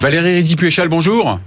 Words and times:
Valérie 0.00 0.36
Ridipuéchal, 0.36 0.88
bonjour. 0.88 1.40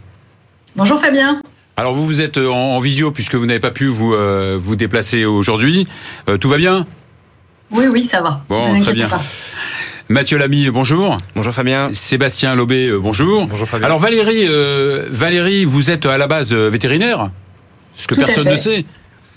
Bonjour 0.76 1.00
Fabien. 1.00 1.42
Alors 1.78 1.94
vous, 1.94 2.06
vous 2.06 2.20
êtes 2.20 2.38
en, 2.38 2.80
visio 2.80 3.12
puisque 3.12 3.36
vous 3.36 3.46
n'avez 3.46 3.62
pas 3.62 3.72
pu 3.72 3.88
vous, 3.88 4.14
euh, 4.14 4.58
vous 4.62 4.76
déplacer 4.76 5.24
aujourd'hui. 5.24 5.88
Euh, 6.30 6.38
tout 6.38 6.50
va 6.50 6.58
bien? 6.58 6.86
Oui, 7.72 7.86
oui, 7.90 8.04
ça 8.04 8.22
va. 8.22 8.44
Bon, 8.50 8.82
très 8.82 8.94
bien. 8.94 9.08
Pas. 9.08 9.22
Mathieu 10.10 10.38
Lamy, 10.38 10.70
bonjour. 10.70 11.18
Bonjour 11.34 11.54
Fabien. 11.54 11.92
Sébastien 11.94 12.54
Lobé, 12.54 12.88
euh, 12.88 12.98
bonjour. 13.00 13.48
Bonjour 13.48 13.70
Fabien. 13.70 13.86
Alors 13.86 14.00
Valérie, 14.00 14.50
Valérie, 15.10 15.64
vous 15.64 15.90
êtes 15.90 16.06
à 16.06 16.18
la 16.18 16.28
base 16.28 16.52
vétérinaire, 16.52 17.30
ce 17.96 18.06
que 18.06 18.16
personne 18.16 18.50
ne 18.50 18.58
sait. 18.58 18.86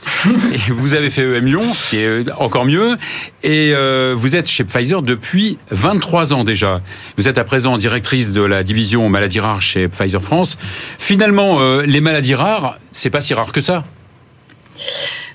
vous 0.68 0.94
avez 0.94 1.10
fait 1.10 1.22
EM 1.22 1.46
Lyon, 1.46 1.62
qui 1.88 1.98
est 1.98 2.06
euh, 2.06 2.24
encore 2.38 2.64
mieux. 2.64 2.96
Et 3.42 3.72
euh, 3.74 4.14
vous 4.16 4.36
êtes 4.36 4.48
chez 4.48 4.64
Pfizer 4.64 5.02
depuis 5.02 5.58
23 5.70 6.34
ans 6.34 6.44
déjà. 6.44 6.80
Vous 7.16 7.28
êtes 7.28 7.38
à 7.38 7.44
présent 7.44 7.76
directrice 7.76 8.30
de 8.30 8.42
la 8.42 8.62
division 8.62 9.08
maladies 9.08 9.40
rares 9.40 9.62
chez 9.62 9.88
Pfizer 9.88 10.22
France. 10.22 10.58
Finalement, 10.98 11.60
euh, 11.60 11.82
les 11.82 12.00
maladies 12.00 12.34
rares, 12.34 12.78
c'est 12.92 13.10
pas 13.10 13.20
si 13.20 13.34
rare 13.34 13.52
que 13.52 13.60
ça. 13.60 13.84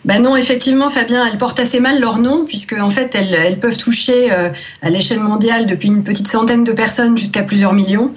Ben 0.10 0.24
non, 0.24 0.36
effectivement, 0.36 0.90
Fabien, 0.90 1.24
elles 1.28 1.38
portent 1.38 1.60
assez 1.60 1.80
mal 1.80 2.02
leur 2.02 2.18
nom, 2.18 2.44
puisque 2.44 2.74
en 2.74 2.90
fait, 2.90 3.14
elles, 3.14 3.60
peuvent 3.60 3.78
toucher 3.78 4.32
euh, 4.32 4.50
à 4.82 4.90
l'échelle 4.90 5.20
mondiale 5.20 5.68
depuis 5.68 5.88
une 5.88 6.04
petite 6.04 6.28
centaine 6.28 6.64
de 6.64 6.72
personnes 6.72 7.16
jusqu'à 7.16 7.44
plusieurs 7.44 7.74
millions. 7.74 8.12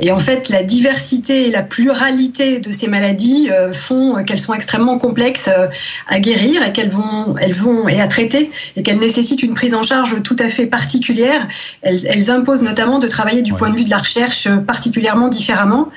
Et 0.00 0.10
en 0.10 0.18
fait, 0.18 0.48
la 0.48 0.64
diversité 0.64 1.46
et 1.46 1.52
la 1.52 1.62
pluralité 1.62 2.58
de 2.58 2.72
ces 2.72 2.88
maladies 2.88 3.50
euh, 3.52 3.72
font 3.72 4.24
qu'elles 4.24 4.40
sont 4.40 4.52
extrêmement 4.52 4.98
complexes 4.98 5.48
euh, 5.48 5.68
à 6.08 6.18
guérir 6.18 6.66
et 6.66 6.72
qu'elles 6.72 6.90
vont, 6.90 7.36
elles 7.40 7.54
vont 7.54 7.86
et 7.86 8.00
à 8.00 8.08
traiter, 8.08 8.50
et 8.74 8.82
qu'elles 8.82 8.98
nécessitent 8.98 9.44
une 9.44 9.54
prise 9.54 9.76
en 9.76 9.84
charge 9.84 10.20
tout 10.24 10.36
à 10.40 10.48
fait 10.48 10.66
particulière. 10.66 11.46
Elles, 11.82 12.04
elles 12.08 12.32
imposent 12.32 12.62
notamment 12.62 12.98
de 12.98 13.06
travailler 13.06 13.42
du 13.42 13.54
point 13.54 13.70
de 13.70 13.76
vue 13.76 13.84
de 13.84 13.90
la 13.90 13.98
recherche 13.98 14.48
particulièrement 14.66 15.28
différemment 15.28 15.88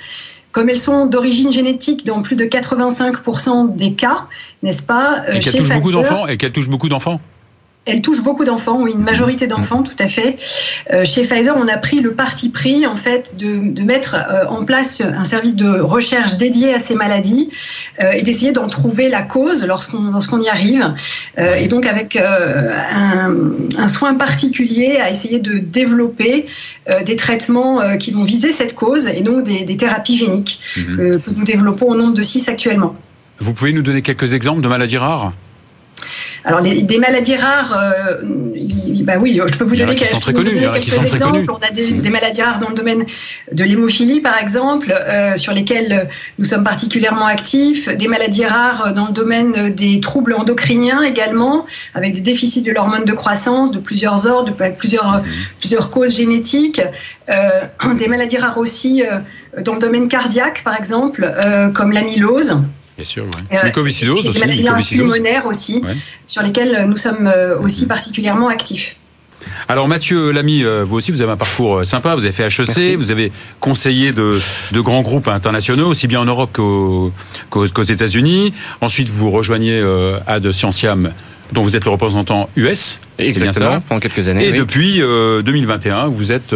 comme 0.52 0.70
elles 0.70 0.78
sont 0.78 1.06
d'origine 1.06 1.52
génétique 1.52 2.06
dans 2.06 2.22
plus 2.22 2.36
de 2.36 2.46
85% 2.46 3.76
des 3.76 3.94
cas, 3.94 4.28
n'est-ce 4.64 4.84
pas 4.84 5.24
Et 5.32 5.40
qu'elles 5.40 5.54
touchent, 5.54 6.70
beaucoup 6.70 6.90
d'enfants, 6.90 7.22
elle 7.86 8.02
touche 8.02 8.22
beaucoup 8.22 8.46
d'enfants, 8.46 8.84
oui, 8.84 8.92
une 8.94 9.02
majorité 9.02 9.48
d'enfants, 9.48 9.82
tout 9.82 9.96
à 9.98 10.08
fait. 10.08 10.36
Euh, 10.94 11.04
chez 11.04 11.24
Pfizer, 11.24 11.56
on 11.58 11.68
a 11.68 11.78
pris 11.78 12.00
le 12.00 12.14
parti 12.14 12.50
pris, 12.50 12.86
en 12.86 12.96
fait, 12.96 13.38
de, 13.40 13.82
mettre 13.82 14.16
euh, 14.16 14.46
en 14.46 14.64
place 14.66 15.02
un 15.02 15.26
service 15.26 15.56
de 15.56 15.80
recherche 15.80 16.38
dédié 16.38 16.76
à 16.76 16.80
ces 16.80 16.94
maladies 16.94 17.50
euh, 18.00 18.12
et 18.12 18.22
d'essayer 18.22 18.52
d'en 18.52 18.68
trouver 18.68 19.10
la 19.10 19.24
cause 19.24 19.66
lorsqu'on 19.66 20.42
y 20.42 20.50
arrive. 20.50 20.94
et 21.38 21.68
donc, 21.68 21.88
avec 21.88 22.18
un, 22.18 23.88
soin 23.88 24.14
particulier 24.14 24.98
à 24.98 25.10
essayer 25.10 25.40
de 25.40 25.58
développer 25.58 26.46
des 27.06 27.16
traitements 27.16 27.98
qui 27.98 28.12
vont 28.12 28.24
viser 28.24 28.52
cette 28.52 28.76
cause 28.76 29.08
et 29.08 29.22
donc 29.22 29.44
des, 29.44 29.78
thérapies 29.78 30.18
géniques 30.18 30.60
mhm. 30.78 31.22
que 31.22 31.32
nous 31.32 31.44
développons 31.44 31.88
au 31.88 31.96
nombre 31.96 32.14
de 32.14 32.22
six 32.22 32.48
actuellement. 32.48 32.96
Vous 33.40 33.54
pouvez 33.54 33.74
nous 33.74 33.82
donner 33.82 34.02
quelques 34.02 34.34
exemples 34.34 34.62
de 34.62 34.68
maladies 34.68 34.98
rares? 34.98 35.34
Alors, 36.44 36.62
des 36.62 36.98
maladies 36.98 37.36
rares, 37.36 37.78
euh, 37.78 38.22
bah 39.04 39.14
oui, 39.20 39.40
je 39.46 39.58
peux 39.58 39.64
vous 39.64 39.76
donner, 39.76 39.96
quelques 39.96 41.06
exemples. 41.06 41.46
On 41.50 41.56
a 41.56 41.72
des, 41.72 42.10
maladies 42.10 42.42
rares 42.42 42.60
dans 42.60 42.70
le 42.70 42.76
domaine 42.76 43.06
de 43.52 43.64
l'hémophilie, 43.64 44.22
par 44.22 44.40
exemple, 44.40 44.92
euh, 44.92 45.36
sur 45.36 45.54
lesquelles 45.54 46.10
nous 46.40 46.46
sommes 46.46 46.64
particulièrement 46.64 47.28
actifs. 47.28 47.90
Des 47.90 48.08
maladies 48.08 48.46
rares 48.46 48.94
dans 48.94 49.08
le 49.08 49.14
domaine 49.14 49.70
des 49.70 50.00
troubles 50.00 50.34
endocriniens 50.34 51.04
également, 51.04 51.66
avec 51.94 52.16
des 52.16 52.22
déficits 52.22 52.64
de 52.64 52.72
l'hormone 52.72 53.06
de 53.06 53.14
croissance 53.14 53.72
de 53.72 53.80
plusieurs 53.80 54.26
ordres, 54.26 54.52
de 54.52 54.70
plusieurs, 54.70 55.20
mmh. 55.20 55.24
plusieurs 55.60 55.92
causes 55.92 56.16
génétiques. 56.16 56.82
Euh, 57.30 57.62
des 57.98 58.08
maladies 58.08 58.38
rares 58.38 58.58
aussi 58.58 59.04
dans 59.64 59.76
le 59.76 59.80
domaine 59.80 60.08
cardiaque, 60.08 60.64
par 60.64 60.76
exemple, 60.76 61.32
comme 61.74 61.92
l'amylose. 61.92 62.58
Bien 63.02 63.10
sûr, 63.10 63.24
ouais. 63.24 63.58
Euh, 63.58 63.82
aussi. 63.82 64.32
Des 64.32 64.64
maladies 64.64 64.96
pulmonaires 64.96 65.46
aussi, 65.48 65.82
sur 66.26 66.44
lesquelles 66.44 66.86
nous 66.88 66.98
sommes 66.98 67.26
euh, 67.26 67.60
aussi 67.60 67.88
particulièrement 67.88 68.48
actifs. 68.48 68.96
Alors 69.68 69.88
Mathieu 69.88 70.30
Lamy, 70.32 70.64
euh, 70.64 70.84
vous 70.86 70.98
aussi, 70.98 71.10
vous 71.10 71.22
avez 71.22 71.32
un 71.32 71.38
parcours 71.38 71.84
sympa. 71.84 72.14
Vous 72.14 72.24
avez 72.24 72.32
fait 72.32 72.46
HEC, 72.46 72.96
vous 72.96 73.10
avez 73.10 73.32
conseillé 73.60 74.12
de, 74.12 74.40
grands 74.76 75.02
groupes 75.02 75.28
internationaux, 75.28 75.88
aussi 75.88 76.08
bien 76.08 76.22
en 76.22 76.26
Europe 76.26 76.52
qu'aux 76.54 77.84
États-Unis. 77.84 78.54
Ensuite, 78.82 79.10
vous 79.10 79.32
rejoignez 79.32 79.84
Ad 80.28 80.52
Scientiam, 80.52 81.12
dont 81.54 81.64
vous 81.64 81.76
êtes 81.76 81.86
le 81.86 81.92
représentant 81.92 82.50
US. 82.56 83.00
Exactement, 83.18 83.70
bien 83.70 83.78
ça. 83.78 83.84
pendant 83.88 84.00
quelques 84.00 84.28
années. 84.28 84.48
Et 84.48 84.52
depuis 84.52 85.00
2021, 85.00 86.10
vous 86.10 86.32
êtes 86.32 86.54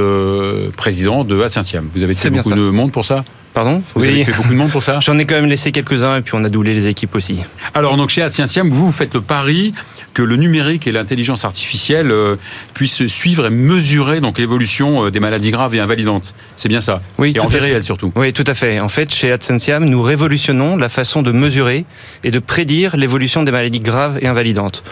président 0.78 1.24
de 1.24 1.42
Ad 1.42 1.50
Scientiam. 1.50 1.90
Vous 1.96 2.04
avez 2.04 2.14
fait 2.14 2.30
beaucoup 2.30 2.54
de 2.54 2.70
monde 2.70 2.92
pour 2.92 3.06
ça? 3.06 3.26
Pardon 3.56 3.82
Vous 3.96 4.02
oui. 4.02 4.10
avez 4.10 4.26
fait 4.26 4.34
beaucoup 4.34 4.50
de 4.50 4.56
monde 4.56 4.70
pour 4.70 4.84
ça 4.84 5.00
J'en 5.02 5.18
ai 5.18 5.26
quand 5.26 5.36
même 5.36 5.46
laissé 5.46 5.72
quelques-uns 5.72 6.18
et 6.18 6.22
puis 6.22 6.34
on 6.36 6.44
a 6.44 6.50
doublé 6.50 6.74
les 6.74 6.88
équipes 6.88 7.16
aussi. 7.16 7.40
Alors 7.74 7.96
donc 7.96 8.10
chez 8.10 8.22
Atsientiam, 8.22 8.70
vous, 8.70 8.88
vous 8.88 8.92
faites 8.92 9.14
le 9.14 9.22
pari 9.22 9.74
que 10.14 10.22
le 10.22 10.36
numérique 10.36 10.88
et 10.88 10.92
l'intelligence 10.92 11.46
artificielle 11.46 12.12
euh, 12.12 12.36
puissent 12.74 13.08
suivre 13.08 13.48
et 13.48 13.50
mesurer 13.50 14.20
donc 14.20 14.40
l'évolution 14.40 15.06
euh, 15.06 15.12
des 15.12 15.22
maladies 15.22 15.52
graves 15.52 15.74
et 15.74 15.80
invalidantes. 15.80 16.36
C'est 16.58 16.68
bien 16.68 16.82
ça 16.82 17.02
Oui, 17.18 17.34
et 17.36 17.40
en 17.40 17.48
réelle 17.48 17.84
surtout. 17.84 18.12
Oui, 18.16 18.34
tout 18.34 18.44
à 18.46 18.54
fait. 18.54 18.80
En 18.82 18.90
fait, 18.90 19.14
chez 19.14 19.32
Atsientiam, 19.32 19.86
nous 19.86 20.02
révolutionnons 20.02 20.76
la 20.76 20.90
façon 20.90 21.22
de 21.22 21.32
mesurer 21.32 21.86
et 22.26 22.32
de 22.32 22.40
prédire 22.40 22.98
l'évolution 22.98 23.44
des 23.44 23.52
maladies 23.52 23.80
graves 23.80 24.20
et 24.22 24.28
invalidantes. 24.28 24.84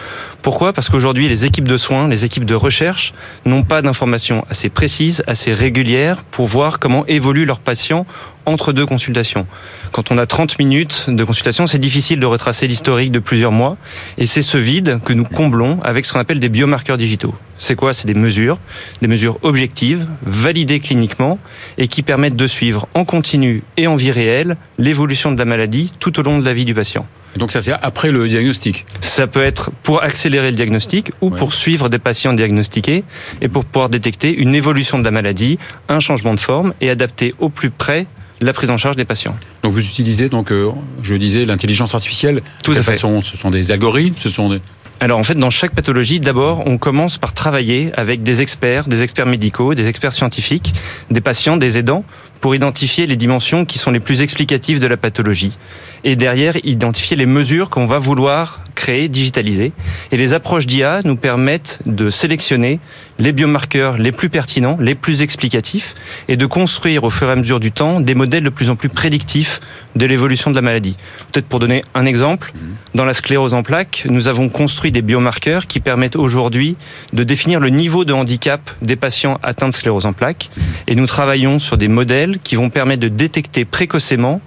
Pourquoi? 0.42 0.72
Parce 0.72 0.88
qu'aujourd'hui, 0.88 1.28
les 1.28 1.44
équipes 1.44 1.68
de 1.68 1.76
soins, 1.76 2.08
les 2.08 2.24
équipes 2.24 2.44
de 2.44 2.54
recherche 2.54 3.12
n'ont 3.44 3.62
pas 3.62 3.82
d'informations 3.82 4.46
assez 4.50 4.70
précises, 4.70 5.22
assez 5.26 5.52
régulières 5.52 6.22
pour 6.30 6.46
voir 6.46 6.78
comment 6.78 7.06
évoluent 7.06 7.46
leurs 7.46 7.60
patients 7.60 8.06
entre 8.46 8.72
deux 8.72 8.86
consultations. 8.86 9.46
Quand 9.92 10.10
on 10.10 10.18
a 10.18 10.26
30 10.26 10.58
minutes 10.58 11.06
de 11.08 11.24
consultation, 11.24 11.66
c'est 11.66 11.78
difficile 11.78 12.20
de 12.20 12.26
retracer 12.26 12.66
l'historique 12.66 13.12
de 13.12 13.18
plusieurs 13.18 13.52
mois. 13.52 13.76
Et 14.18 14.26
c'est 14.26 14.42
ce 14.42 14.58
vide 14.58 15.00
que 15.04 15.12
nous 15.12 15.24
comblons 15.24 15.80
avec 15.82 16.04
ce 16.04 16.12
qu'on 16.12 16.20
appelle 16.20 16.40
des 16.40 16.48
biomarqueurs 16.48 16.98
digitaux. 16.98 17.34
C'est 17.58 17.76
quoi? 17.76 17.92
C'est 17.92 18.06
des 18.06 18.14
mesures, 18.14 18.58
des 19.00 19.08
mesures 19.08 19.38
objectives, 19.42 20.06
validées 20.22 20.80
cliniquement, 20.80 21.38
et 21.78 21.88
qui 21.88 22.02
permettent 22.02 22.36
de 22.36 22.46
suivre 22.46 22.88
en 22.94 23.04
continu 23.04 23.62
et 23.76 23.86
en 23.86 23.96
vie 23.96 24.10
réelle 24.10 24.56
l'évolution 24.78 25.32
de 25.32 25.38
la 25.38 25.44
maladie 25.44 25.92
tout 26.00 26.18
au 26.18 26.22
long 26.22 26.38
de 26.38 26.44
la 26.44 26.52
vie 26.52 26.64
du 26.64 26.74
patient. 26.74 27.06
Donc 27.36 27.50
ça 27.50 27.60
c'est 27.60 27.72
après 27.82 28.12
le 28.12 28.28
diagnostic 28.28 28.86
Ça 29.00 29.26
peut 29.26 29.42
être 29.42 29.70
pour 29.82 30.04
accélérer 30.04 30.50
le 30.50 30.56
diagnostic 30.56 31.10
ou 31.20 31.30
pour 31.30 31.52
suivre 31.52 31.88
des 31.88 31.98
patients 31.98 32.32
diagnostiqués 32.32 33.02
et 33.40 33.48
pour 33.48 33.64
pouvoir 33.64 33.88
détecter 33.88 34.32
une 34.32 34.54
évolution 34.54 34.98
de 34.98 35.04
la 35.04 35.10
maladie, 35.10 35.58
un 35.88 35.98
changement 35.98 36.34
de 36.34 36.40
forme 36.40 36.74
et 36.80 36.90
adapter 36.90 37.34
au 37.40 37.48
plus 37.48 37.70
près 37.70 38.06
la 38.44 38.52
prise 38.52 38.70
en 38.70 38.76
charge 38.76 38.96
des 38.96 39.04
patients. 39.04 39.36
Donc 39.62 39.72
vous 39.72 39.80
utilisez 39.80 40.28
donc, 40.28 40.52
euh, 40.52 40.70
je 41.02 41.14
disais, 41.14 41.44
l'intelligence 41.46 41.94
artificielle. 41.94 42.42
Tout 42.62 42.72
à 42.72 42.76
fait. 42.76 42.92
Façon, 42.92 43.22
ce 43.22 43.36
sont 43.36 43.50
des 43.50 43.70
algorithmes, 43.70 44.16
ce 44.20 44.28
sont 44.28 44.50
des... 44.50 44.60
Alors 45.00 45.18
en 45.18 45.24
fait, 45.24 45.34
dans 45.34 45.50
chaque 45.50 45.74
pathologie, 45.74 46.20
d'abord, 46.20 46.62
on 46.66 46.78
commence 46.78 47.18
par 47.18 47.32
travailler 47.32 47.90
avec 47.96 48.22
des 48.22 48.42
experts, 48.42 48.86
des 48.86 49.02
experts 49.02 49.26
médicaux, 49.26 49.74
des 49.74 49.88
experts 49.88 50.12
scientifiques, 50.12 50.72
des 51.10 51.20
patients, 51.20 51.56
des 51.56 51.78
aidants, 51.78 52.04
pour 52.44 52.54
identifier 52.54 53.06
les 53.06 53.16
dimensions 53.16 53.64
qui 53.64 53.78
sont 53.78 53.90
les 53.90 54.00
plus 54.00 54.20
explicatives 54.20 54.78
de 54.78 54.86
la 54.86 54.98
pathologie. 54.98 55.56
Et 56.04 56.14
derrière, 56.14 56.58
identifier 56.62 57.16
les 57.16 57.24
mesures 57.24 57.70
qu'on 57.70 57.86
va 57.86 57.98
vouloir 57.98 58.60
créer, 58.74 59.08
digitaliser. 59.08 59.72
Et 60.12 60.16
les 60.16 60.32
approches 60.32 60.66
d'IA 60.66 61.00
nous 61.04 61.16
permettent 61.16 61.80
de 61.86 62.10
sélectionner 62.10 62.80
les 63.18 63.32
biomarqueurs 63.32 63.96
les 63.96 64.12
plus 64.12 64.28
pertinents, 64.28 64.76
les 64.80 64.94
plus 64.94 65.22
explicatifs, 65.22 65.94
et 66.28 66.36
de 66.36 66.46
construire 66.46 67.04
au 67.04 67.10
fur 67.10 67.28
et 67.28 67.32
à 67.32 67.36
mesure 67.36 67.60
du 67.60 67.72
temps 67.72 68.00
des 68.00 68.14
modèles 68.14 68.44
de 68.44 68.50
plus 68.50 68.70
en 68.70 68.76
plus 68.76 68.88
prédictifs 68.88 69.60
de 69.94 70.04
l'évolution 70.04 70.50
de 70.50 70.56
la 70.56 70.62
maladie. 70.62 70.96
Peut-être 71.32 71.46
pour 71.46 71.60
donner 71.60 71.82
un 71.94 72.04
exemple, 72.04 72.52
mhm. 72.54 72.74
dans 72.94 73.04
la 73.04 73.14
sclérose 73.14 73.54
en 73.54 73.62
plaques, 73.62 74.04
nous 74.10 74.26
avons 74.26 74.48
construit 74.48 74.90
des 74.90 75.02
biomarqueurs 75.02 75.66
qui 75.66 75.80
permettent 75.80 76.16
aujourd'hui 76.16 76.76
de 77.12 77.22
définir 77.22 77.60
le 77.60 77.68
niveau 77.68 78.04
de 78.04 78.12
handicap 78.12 78.70
des 78.82 78.96
patients 78.96 79.38
atteints 79.42 79.68
de 79.68 79.74
sclérose 79.74 80.06
en 80.06 80.12
plaques, 80.12 80.50
mhm. 80.56 80.64
et 80.88 80.94
nous 80.96 81.06
travaillons 81.06 81.58
sur 81.58 81.76
des 81.76 81.88
modèles 81.88 82.33
qui 82.42 82.56
vont 82.56 82.70
permettre 82.70 83.02
de 83.02 83.08
détecter 83.08 83.64
précocement 83.64 84.40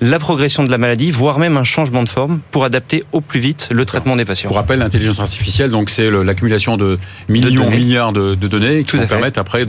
la 0.00 0.18
progression 0.18 0.64
de 0.64 0.70
la 0.70 0.78
maladie, 0.78 1.10
voire 1.10 1.38
même 1.38 1.56
un 1.56 1.64
changement 1.64 2.02
de 2.02 2.08
forme 2.08 2.40
pour 2.50 2.64
adapter 2.64 3.04
au 3.12 3.20
plus 3.20 3.40
vite 3.40 3.68
le 3.70 3.84
traitement 3.84 4.16
des 4.16 4.24
patients. 4.24 4.48
Pour 4.48 4.56
rappel, 4.56 4.78
l'intelligence 4.78 5.20
artificielle, 5.20 5.70
donc 5.70 5.90
c'est 5.90 6.10
l'accumulation 6.10 6.76
de 6.76 6.98
millions, 7.28 7.66
de 7.66 7.70
milliards 7.70 8.12
de, 8.12 8.34
données 8.34 8.84
qui 8.84 8.96
vont 8.96 9.06
permettre 9.06 9.38
après 9.38 9.66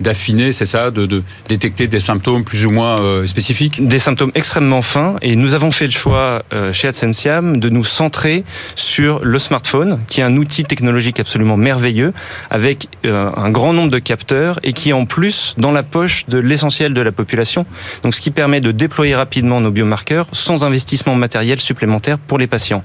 d'affiner, 0.00 0.52
c'est 0.52 0.66
ça, 0.66 0.90
de, 0.90 1.22
détecter 1.48 1.86
des 1.86 2.00
symptômes 2.00 2.44
plus 2.44 2.66
ou 2.66 2.70
moins 2.70 3.00
euh, 3.00 3.26
spécifiques. 3.26 3.86
Des 3.86 3.98
symptômes 3.98 4.32
extrêmement 4.34 4.82
fins, 4.82 5.16
et 5.22 5.36
nous 5.36 5.52
avons 5.54 5.70
fait 5.70 5.86
le 5.86 5.90
choix 5.90 6.42
euh, 6.52 6.72
chez 6.72 6.88
Adsensiam 6.88 7.58
de 7.58 7.68
nous 7.68 7.84
centrer 7.84 8.44
sur 8.74 9.20
le 9.22 9.38
smartphone, 9.38 10.00
qui 10.08 10.20
est 10.20 10.24
un 10.24 10.36
outil 10.36 10.64
technologique 10.64 11.20
absolument 11.20 11.56
merveilleux, 11.56 12.12
avec 12.50 12.88
euh, 13.06 13.30
un 13.36 13.50
grand 13.50 13.72
nombre 13.72 13.90
de 13.90 13.98
capteurs 13.98 14.58
et 14.62 14.72
qui 14.72 14.90
est 14.90 14.94
en 14.94 15.04
plus 15.04 15.54
dans 15.58 15.72
la 15.72 15.82
poche 15.82 16.26
de 16.28 16.38
l'essentiel 16.38 16.94
de 16.94 17.00
la 17.00 17.12
population. 17.12 17.66
Donc, 18.02 18.14
ce 18.14 18.20
qui 18.20 18.30
permet 18.30 18.60
de 18.60 18.72
déployer 18.72 19.14
rapidement 19.14 19.60
nos 19.60 19.73
biomarqueurs 19.74 20.26
sans 20.32 20.64
investissement 20.64 21.14
matériel 21.14 21.60
supplémentaire 21.60 22.18
pour 22.18 22.38
les 22.38 22.46
patients. 22.46 22.82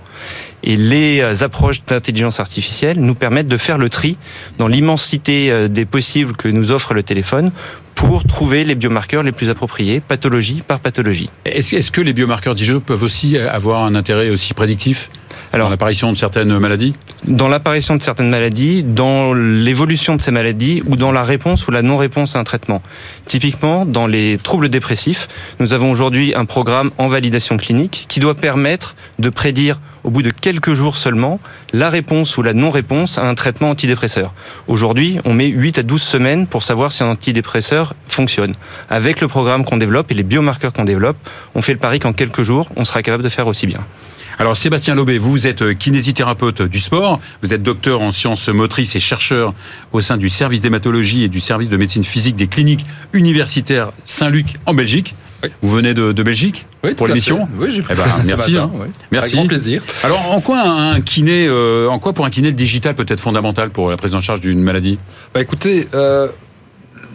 Et 0.63 0.75
les 0.75 1.21
euh, 1.21 1.43
approches 1.43 1.85
d'intelligence 1.85 2.41
artificielle 2.41 2.99
nous 2.99 3.15
permettent 3.15 3.47
de 3.47 3.57
faire 3.57 3.77
le 3.77 3.89
tri 3.89 4.17
dans 4.57 4.67
l'immensité 4.67 5.51
euh, 5.51 5.69
des 5.69 5.85
possibles 5.85 6.35
que 6.35 6.49
nous 6.49 6.71
offre 6.71 6.93
le 6.93 7.03
téléphone 7.03 7.51
pour 7.99 8.23
trouver 8.23 8.63
les 8.63 8.75
biomarqueurs 8.75 9.23
les 9.23 9.33
plus 9.33 9.49
appropriés, 9.49 9.99
pathologie 9.99 10.63
par 10.65 10.79
pathologie. 10.79 11.29
Est-ce 11.43 11.91
que 11.91 11.99
les 11.99 12.13
biomarqueurs 12.13 12.55
digitaux 12.55 12.79
peuvent 12.79 13.03
aussi 13.03 13.37
avoir 13.37 13.83
un 13.83 13.93
intérêt 13.93 14.29
aussi 14.29 14.53
prédictif 14.53 15.09
alors, 15.51 15.67
dans 15.67 15.71
l'apparition 15.71 16.13
de 16.13 16.17
certaines 16.17 16.59
maladies? 16.59 16.93
Dans 17.27 17.47
l'apparition 17.47 17.95
de 17.95 18.03
certaines 18.03 18.29
maladies, 18.29 18.83
dans 18.83 19.33
l'évolution 19.33 20.15
de 20.15 20.21
ces 20.21 20.29
maladies 20.29 20.83
ou 20.85 20.95
dans 20.95 21.11
la 21.11 21.23
réponse 21.23 21.67
ou 21.67 21.71
la 21.71 21.81
non-réponse 21.81 22.35
à 22.35 22.39
un 22.39 22.43
traitement. 22.43 22.83
Typiquement, 23.25 23.83
dans 23.83 24.05
les 24.05 24.37
troubles 24.37 24.69
dépressifs, 24.69 25.27
nous 25.59 25.73
avons 25.73 25.89
aujourd'hui 25.89 26.33
un 26.35 26.45
programme 26.45 26.91
en 26.99 27.07
validation 27.07 27.57
clinique 27.57 28.05
qui 28.07 28.19
doit 28.19 28.35
permettre 28.35 28.95
de 29.17 29.29
prédire 29.29 29.79
au 30.03 30.09
bout 30.09 30.21
de 30.21 30.31
quelques 30.31 30.73
jours 30.73 30.97
seulement, 30.97 31.39
la 31.73 31.89
réponse 31.89 32.37
ou 32.37 32.41
la 32.41 32.53
non-réponse 32.53 33.17
à 33.17 33.23
un 33.23 33.35
traitement 33.35 33.69
antidépresseur. 33.69 34.33
Aujourd'hui, 34.67 35.19
on 35.25 35.33
met 35.33 35.47
8 35.47 35.79
à 35.79 35.83
12 35.83 36.01
semaines 36.01 36.47
pour 36.47 36.63
savoir 36.63 36.91
si 36.91 37.03
un 37.03 37.09
antidépresseur 37.09 37.95
fonctionne. 38.07 38.53
Avec 38.89 39.21
le 39.21 39.27
programme 39.27 39.65
qu'on 39.65 39.77
développe 39.77 40.11
et 40.11 40.15
les 40.15 40.23
biomarqueurs 40.23 40.73
qu'on 40.73 40.85
développe, 40.85 41.17
on 41.55 41.61
fait 41.61 41.73
le 41.73 41.79
pari 41.79 41.99
qu'en 41.99 42.13
quelques 42.13 42.43
jours, 42.43 42.69
on 42.75 42.85
sera 42.85 43.01
capable 43.01 43.23
de 43.23 43.29
faire 43.29 43.47
aussi 43.47 43.67
bien. 43.67 43.81
Alors 44.41 44.55
Sébastien 44.55 44.95
Lobé, 44.95 45.17
vous 45.17 45.47
êtes 45.47 45.63
euh, 45.63 45.73
kinésithérapeute 45.73 46.61
du 46.61 46.79
sport, 46.79 47.19
vous 47.43 47.53
êtes 47.53 47.61
docteur 47.61 48.01
en 48.01 48.11
sciences 48.11 48.47
motrices 48.47 48.95
et 48.95 49.01
chercheur 49.01 49.53
au 49.91 49.99
sein 49.99 50.15
du 50.15 50.29
service 50.29 50.61
d'hématologie 50.61 51.23
et 51.23 51.27
du 51.27 51.41
service 51.41 51.67
de 51.67 51.75
médecine 51.75 52.05
physique 52.05 52.37
des 52.37 52.47
cliniques 52.47 52.85
universitaires 53.11 53.91
Saint-Luc 54.05 54.55
en 54.65 54.73
Belgique. 54.73 55.13
Vous 55.61 55.69
venez 55.71 55.93
de, 55.93 56.23
Belgique 56.23 56.65
oui, 56.83 56.93
pour 56.93 57.07
l'émission 57.07 57.47
Oui, 57.57 57.69
j'ai 57.71 57.83
eh 57.89 57.95
ben, 57.95 58.03
merci. 58.25 58.57
Hein. 58.57 58.71
Merci. 59.11 59.35
Avec 59.35 59.35
grand 59.35 59.47
plaisir. 59.47 59.83
Alors, 60.03 60.31
en 60.31 60.41
quoi 60.41 60.61
un 60.61 61.01
kiné, 61.01 61.45
euh, 61.47 61.89
en 61.89 61.99
quoi 61.99 62.13
pour 62.13 62.25
un 62.25 62.29
kiné 62.29 62.49
le 62.49 62.55
digital 62.55 62.95
peut 62.95 63.05
être 63.07 63.19
fondamental 63.19 63.69
pour 63.69 63.89
la 63.89 63.97
prise 63.97 64.13
en 64.13 64.21
charge 64.21 64.41
d'une 64.41 64.61
maladie? 64.61 64.99
Bah 65.33 65.41
écoutez, 65.41 65.87
euh, 65.93 66.29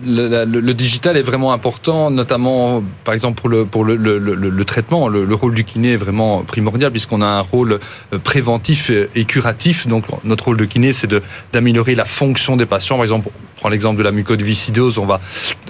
le, 0.04 0.44
le, 0.44 0.74
digital 0.74 1.16
est 1.16 1.22
vraiment 1.22 1.52
important, 1.52 2.10
notamment 2.10 2.82
par 3.04 3.14
exemple 3.14 3.40
pour 3.40 3.48
le, 3.48 3.64
pour 3.64 3.84
le, 3.84 3.96
le 3.96 4.64
traitement. 4.64 5.08
Le, 5.08 5.34
rôle 5.34 5.54
du 5.54 5.64
kiné 5.64 5.92
est 5.92 5.96
vraiment 5.96 6.42
primordial 6.42 6.90
puisqu'on 6.90 7.22
a 7.22 7.26
un 7.26 7.40
rôle 7.40 7.80
euh, 8.12 8.18
préventif 8.18 8.90
et 8.90 9.24
curatif. 9.24 9.86
Donc 9.86 10.04
notre 10.24 10.46
rôle 10.46 10.56
de 10.56 10.64
kiné, 10.64 10.92
c'est 10.92 11.10
d'améliorer 11.52 11.94
la 11.94 12.04
fonction 12.04 12.56
des 12.56 12.66
patients. 12.66 12.96
Par 12.96 13.04
exemple, 13.04 13.28
on 13.28 13.60
prend 13.60 13.68
l'exemple 13.68 13.98
de 13.98 14.04
la 14.04 14.10
mucoviscidose, 14.10 14.98
on 14.98 15.06
va 15.06 15.20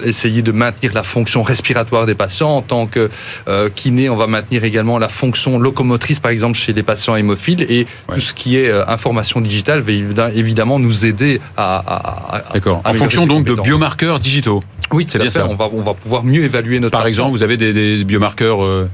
essayer 0.03 0.41
de 0.41 0.51
maintenir 0.51 0.93
la 0.93 1.03
fonction 1.03 1.43
respiratoire 1.43 2.05
des 2.05 2.15
patients. 2.15 2.57
En 2.57 2.61
tant 2.61 2.87
que 2.87 3.09
euh, 3.47 3.69
kiné, 3.69 4.09
on 4.09 4.15
va 4.15 4.27
maintenir 4.27 4.63
également 4.63 4.97
la 4.97 5.09
fonction 5.09 5.57
locomotrice, 5.57 6.19
par 6.19 6.31
exemple 6.31 6.57
chez 6.57 6.73
les 6.73 6.83
patients 6.83 7.15
hémophiles. 7.15 7.65
Et 7.69 7.87
tout 8.13 8.19
ce 8.19 8.33
qui 8.33 8.57
est 8.57 8.69
euh, 8.69 8.87
information 8.87 9.41
digitale 9.41 9.81
va 9.81 10.31
évidemment 10.31 10.79
nous 10.79 11.05
aider 11.05 11.41
à... 11.57 11.77
à, 11.77 12.35
à 12.35 12.53
D'accord. 12.53 12.81
En 12.85 12.93
fonction 12.93 13.27
donc 13.27 13.45
de 13.45 13.53
biomarqueurs 13.53 14.19
digitaux. 14.25 14.63
Oui, 14.91 15.05
c'est 15.07 15.19
bien 15.19 15.29
ça. 15.29 15.47
On 15.47 15.55
va, 15.55 15.69
on 15.71 15.81
va 15.81 15.93
pouvoir 15.93 16.23
mieux 16.23 16.43
évaluer 16.43 16.79
notre. 16.79 16.97
Par 16.97 17.07
exemple, 17.07 17.31
vous 17.31 17.43
avez 17.43 17.57
des, 17.57 17.73
des 17.73 18.03
biomarqueurs 18.03 18.63
euh, 18.63 18.89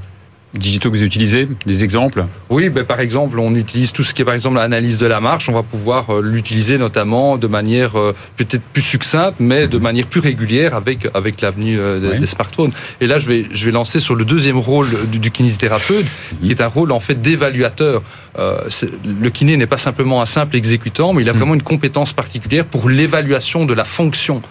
digitaux 0.54 0.90
que 0.90 0.96
vous 0.96 1.02
utilisez 1.02 1.48
Des 1.66 1.84
exemples 1.84 2.24
Oui, 2.50 2.68
ben, 2.68 2.84
par 2.84 3.00
exemple, 3.00 3.38
on 3.38 3.54
utilise 3.54 3.92
tout 3.92 4.02
ce 4.02 4.12
qui 4.12 4.22
est 4.22 4.24
par 4.24 4.34
exemple 4.34 4.56
l'analyse 4.56 4.98
de 4.98 5.06
la 5.06 5.20
marche. 5.20 5.48
On 5.48 5.52
va 5.52 5.62
pouvoir 5.62 6.10
euh, 6.10 6.20
l'utiliser 6.22 6.78
notamment 6.78 7.38
de 7.38 7.46
manière 7.46 7.98
euh, 7.98 8.14
peut-être 8.36 8.62
plus 8.72 8.82
succincte, 8.82 9.36
mais 9.40 9.66
de 9.66 9.78
manière 9.78 10.06
plus 10.06 10.20
régulière 10.20 10.74
avec 10.74 11.08
avec 11.14 11.40
l'avenue 11.40 11.78
euh, 11.78 12.18
des, 12.18 12.26
smartphones. 12.26 12.72
Et 13.00 13.06
là, 13.06 13.18
je 13.18 13.28
vais 13.28 13.46
je 13.52 13.64
vais 13.64 13.72
lancer 13.72 13.98
sur 13.98 14.14
le 14.14 14.24
deuxième 14.24 14.58
rôle 14.58 14.88
du, 15.10 15.18
du 15.18 15.30
kinésithérapeute, 15.30 16.06
qui 16.44 16.50
est 16.50 16.60
un 16.60 16.66
rôle 16.66 16.92
en 16.92 17.00
fait 17.00 17.20
d'évaluateur. 17.20 18.02
le 18.36 19.28
kiné 19.30 19.56
n'est 19.56 19.66
pas 19.66 19.78
simplement 19.78 20.20
un 20.20 20.26
simple 20.26 20.56
exécutant, 20.56 21.12
mais 21.12 21.22
il 21.22 21.28
a 21.28 21.32
mm. 21.32 21.36
vraiment 21.36 21.54
une 21.54 21.62
compétence 21.62 22.12
particulière 22.12 22.64
pour 22.64 22.88
l'évaluation 22.88 23.64
de 23.64 23.74
la 23.74 23.84
fonction 23.84 24.42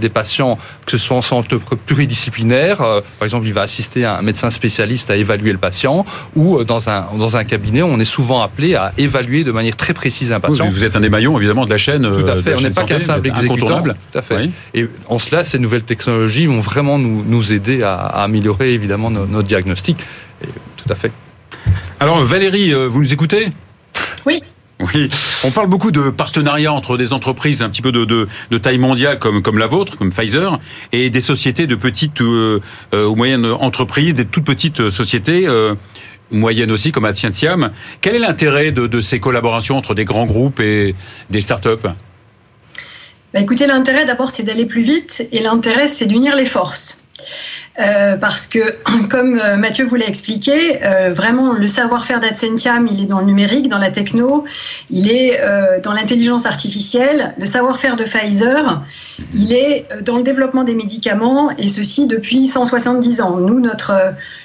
des 0.00 0.08
patients, 0.08 0.58
que 0.86 0.92
ce 0.92 0.98
soit 0.98 1.16
en 1.16 1.22
centre 1.22 1.58
pluridisciplinaire. 1.86 2.78
par 2.78 3.24
exemple, 3.24 3.46
il 3.46 3.54
va 3.54 3.62
assister 3.62 4.04
à 4.04 4.18
un 4.18 4.22
médecin 4.22 4.50
spécialiste 4.50 5.10
à 5.10 5.16
évaluer 5.16 5.41
le 5.50 5.58
patient, 5.58 6.06
ou 6.36 6.58
euh, 6.58 6.64
dans 6.64 6.88
un, 6.88 7.06
dans 7.18 7.36
un 7.36 7.42
cabinet, 7.42 7.82
on 7.82 7.98
est 7.98 8.04
souvent 8.04 8.42
appelé 8.42 8.76
à 8.76 8.92
évaluer 8.98 9.42
de 9.42 9.50
manière 9.50 9.76
très 9.76 9.94
précise 9.94 10.30
un 10.30 10.38
patient. 10.38 10.70
vous 10.70 10.84
êtes 10.84 10.94
un 10.94 11.00
des 11.00 11.08
maillons, 11.08 11.36
évidemment, 11.36 11.64
de 11.64 11.70
la 11.70 11.78
chaîne. 11.78 12.02
Tout 12.02 12.26
à 12.26 12.40
fait, 12.40 12.54
on 12.56 12.60
n'est 12.60 12.70
pas 12.70 12.84
qu'un 12.84 13.00
simple 13.00 13.28
exécutant. 13.28 13.82
Tout 13.82 14.18
à 14.18 14.22
fait. 14.22 14.50
Et 14.74 14.86
en 15.08 15.18
cela, 15.18 15.42
ces 15.42 15.58
nouvelles 15.58 15.82
technologies 15.82 16.46
vont 16.46 16.60
vraiment 16.60 16.98
nous, 16.98 17.24
nous 17.26 17.52
aider 17.52 17.82
à, 17.82 17.96
améliorer, 17.96 18.74
évidemment, 18.74 19.10
nos, 19.10 19.42
diagnostics. 19.42 19.98
tout 20.76 20.92
à 20.92 20.94
fait. 20.94 21.10
Alors, 21.98 22.22
Valérie, 22.22 22.72
euh, 22.72 22.86
vous 22.86 23.00
nous 23.00 23.12
écoutez? 23.12 23.48
Oui. 24.26 24.42
Oui, 24.82 25.08
on 25.44 25.52
parle 25.52 25.68
beaucoup 25.68 25.92
de 25.92 26.10
partenariats 26.10 26.72
entre 26.72 26.96
des 26.96 27.12
entreprises 27.12 27.62
un 27.62 27.70
petit 27.70 27.82
peu 27.82 27.92
de, 27.92 28.26
taille 28.58 28.78
mondiale 28.78 29.18
comme, 29.18 29.42
comme 29.42 29.58
la 29.58 29.66
vôtre, 29.66 29.96
comme 29.96 30.12
Pfizer, 30.12 30.58
et 30.90 31.08
des 31.08 31.20
sociétés 31.20 31.68
de 31.68 31.76
petites 31.76 32.20
euh, 32.20 32.60
euh, 32.92 33.06
ou 33.06 33.14
moyennes 33.14 33.46
entreprises, 33.46 34.14
des 34.14 34.24
toutes 34.24 34.44
petites 34.44 34.90
sociétés. 34.90 35.46
Euh, 35.46 35.74
moyennes 36.30 36.70
aussi, 36.70 36.92
comme 36.92 37.04
Atientiam. 37.04 37.72
Quel 38.00 38.16
est 38.16 38.18
l'intérêt 38.18 38.72
de, 38.72 38.86
de, 38.86 39.02
ces 39.02 39.20
collaborations 39.20 39.76
entre 39.76 39.94
des 39.94 40.06
grands 40.06 40.24
groupes 40.24 40.60
et 40.60 40.94
des 41.28 41.42
startups 41.42 41.82
bah 41.82 43.40
Écoutez, 43.40 43.66
l'intérêt 43.66 44.06
d'abord, 44.06 44.30
c'est 44.30 44.42
d'aller 44.42 44.64
plus 44.64 44.80
vite, 44.80 45.28
et 45.30 45.40
l'intérêt, 45.40 45.88
c'est 45.88 46.06
d'unir 46.06 46.34
les 46.34 46.46
forces. 46.46 47.04
Euh, 47.80 48.16
parce 48.18 48.46
que, 48.46 48.58
comme 49.08 49.38
euh, 49.38 49.56
Mathieu 49.56 49.86
vous 49.86 49.96
l'a 49.96 50.06
expliqué, 50.06 50.84
euh, 50.84 51.12
vraiment 51.14 51.52
le 51.54 51.66
savoir-faire 51.66 52.20
d'Adsentiam, 52.20 52.86
il 52.86 53.02
est 53.02 53.06
dans 53.06 53.20
le 53.20 53.24
numérique, 53.24 53.68
dans 53.68 53.78
la 53.78 53.90
techno, 53.90 54.44
il 54.90 55.10
est 55.10 55.40
dans 55.82 55.92
l'intelligence 55.92 56.46
artificielle. 56.46 57.34
Le 57.38 57.46
savoir-faire 57.46 57.96
de 57.96 58.04
Pfizer, 58.04 58.82
il 59.34 59.52
est 59.52 59.86
dans 60.02 60.16
le 60.16 60.22
développement 60.22 60.64
des 60.64 60.74
médicaments, 60.74 61.50
et 61.56 61.68
ceci 61.68 62.06
depuis 62.06 62.46
170 62.46 63.20
ans. 63.20 63.36
Nous, 63.38 63.60
notre 63.60 63.92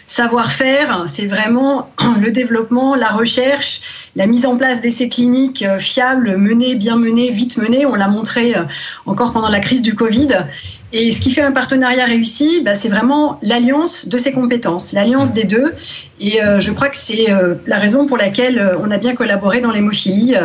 savoir-faire, 0.06 1.04
c'est 1.06 1.26
vraiment 1.26 1.90
le 2.22 2.32
développement, 2.32 2.96
la 2.96 3.10
recherche, 3.10 3.82
la 4.16 4.28
mise 4.28 4.46
en 4.46 4.58
place 4.58 4.82
d'essais 4.82 5.10
cliniques 5.10 5.66
fiables, 5.78 6.38
menés, 6.38 6.76
bien 6.76 6.96
menés, 6.96 7.30
vite 7.30 7.58
menés. 7.58 7.86
On 7.86 7.96
l'a 7.96 8.08
montré 8.08 8.56
encore 9.06 9.34
pendant 9.34 9.50
la 9.50 9.60
crise 9.60 9.82
du 9.82 9.96
Covid. 9.96 10.30
Et 10.94 11.12
ce 11.12 11.20
qui 11.20 11.32
fait 11.32 11.42
un 11.42 11.52
partenariat 11.52 12.06
réussi, 12.06 12.62
bah, 12.64 12.74
c'est 12.74 12.88
vraiment 12.88 13.40
l'alliance 13.42 14.08
de 14.08 14.18
ces 14.18 14.32
compétences, 14.32 14.94
l'alliance 14.94 15.34
des 15.34 15.44
deux. 15.44 15.74
Et 16.22 16.42
euh, 16.42 16.62
je 16.62 16.72
crois 16.72 16.88
que 16.88 16.96
c'est 16.96 17.30
euh, 17.30 17.56
la 17.66 17.78
raison 17.78 18.08
pour 18.08 18.18
laquelle 18.18 18.58
euh, 18.58 18.78
on 18.80 18.90
a 18.90 18.98
bien 18.98 19.14
collaboré 19.14 19.60
dans 19.60 19.72
l'hémophilie 19.72 20.36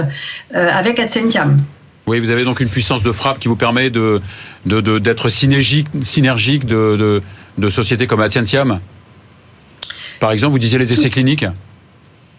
avec 0.52 0.98
Adsentiam. 0.98 1.56
Oui, 2.08 2.18
vous 2.18 2.30
avez 2.30 2.44
donc 2.44 2.58
une 2.58 2.68
puissance 2.68 3.04
de 3.04 3.12
frappe 3.12 3.38
qui 3.38 3.46
vous 3.46 3.56
permet 3.56 3.88
de, 3.88 4.20
d'être 4.66 5.28
synergique, 5.28 5.86
synergique 6.04 6.66
de, 6.66 7.22
de, 7.56 7.70
sociétés 7.70 8.08
comme 8.08 8.20
Adsentiam 8.20 8.80
Par 10.18 10.32
exemple, 10.32 10.52
vous 10.52 10.58
disiez 10.58 10.78
les 10.78 10.92
essais 10.92 11.10
cliniques 11.10 11.46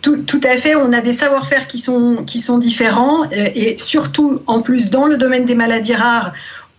tout, 0.01 0.17
tout, 0.23 0.41
à 0.43 0.57
fait, 0.57 0.75
on 0.75 0.91
a 0.91 0.99
des 0.99 1.13
savoir-faire 1.13 1.65
qui 1.65 1.77
sont, 1.77 2.25
qui 2.27 2.39
sont 2.39 2.57
différents 2.57 3.23
et 3.31 3.77
surtout 3.77 4.41
en 4.47 4.61
plus 4.61 4.89
dans 4.89 5.07
le 5.07 5.15
domaine 5.15 5.45
des 5.45 5.55
maladies 5.55 5.95
rares 5.95 6.33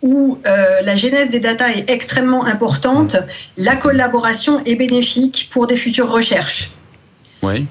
où 0.04 0.38
euh, 0.46 0.82
la 0.82 0.96
genèse 0.96 1.30
des 1.30 1.40
data 1.40 1.72
est 1.72 1.88
extrêmement 1.88 2.44
importante, 2.44 3.16
la 3.56 3.74
collaboration 3.74 4.62
est 4.66 4.74
bénéfique 4.74 5.48
pour 5.50 5.66
des 5.66 5.76
futures 5.76 6.10
recherches. 6.10 6.72
Oui. 7.42 7.66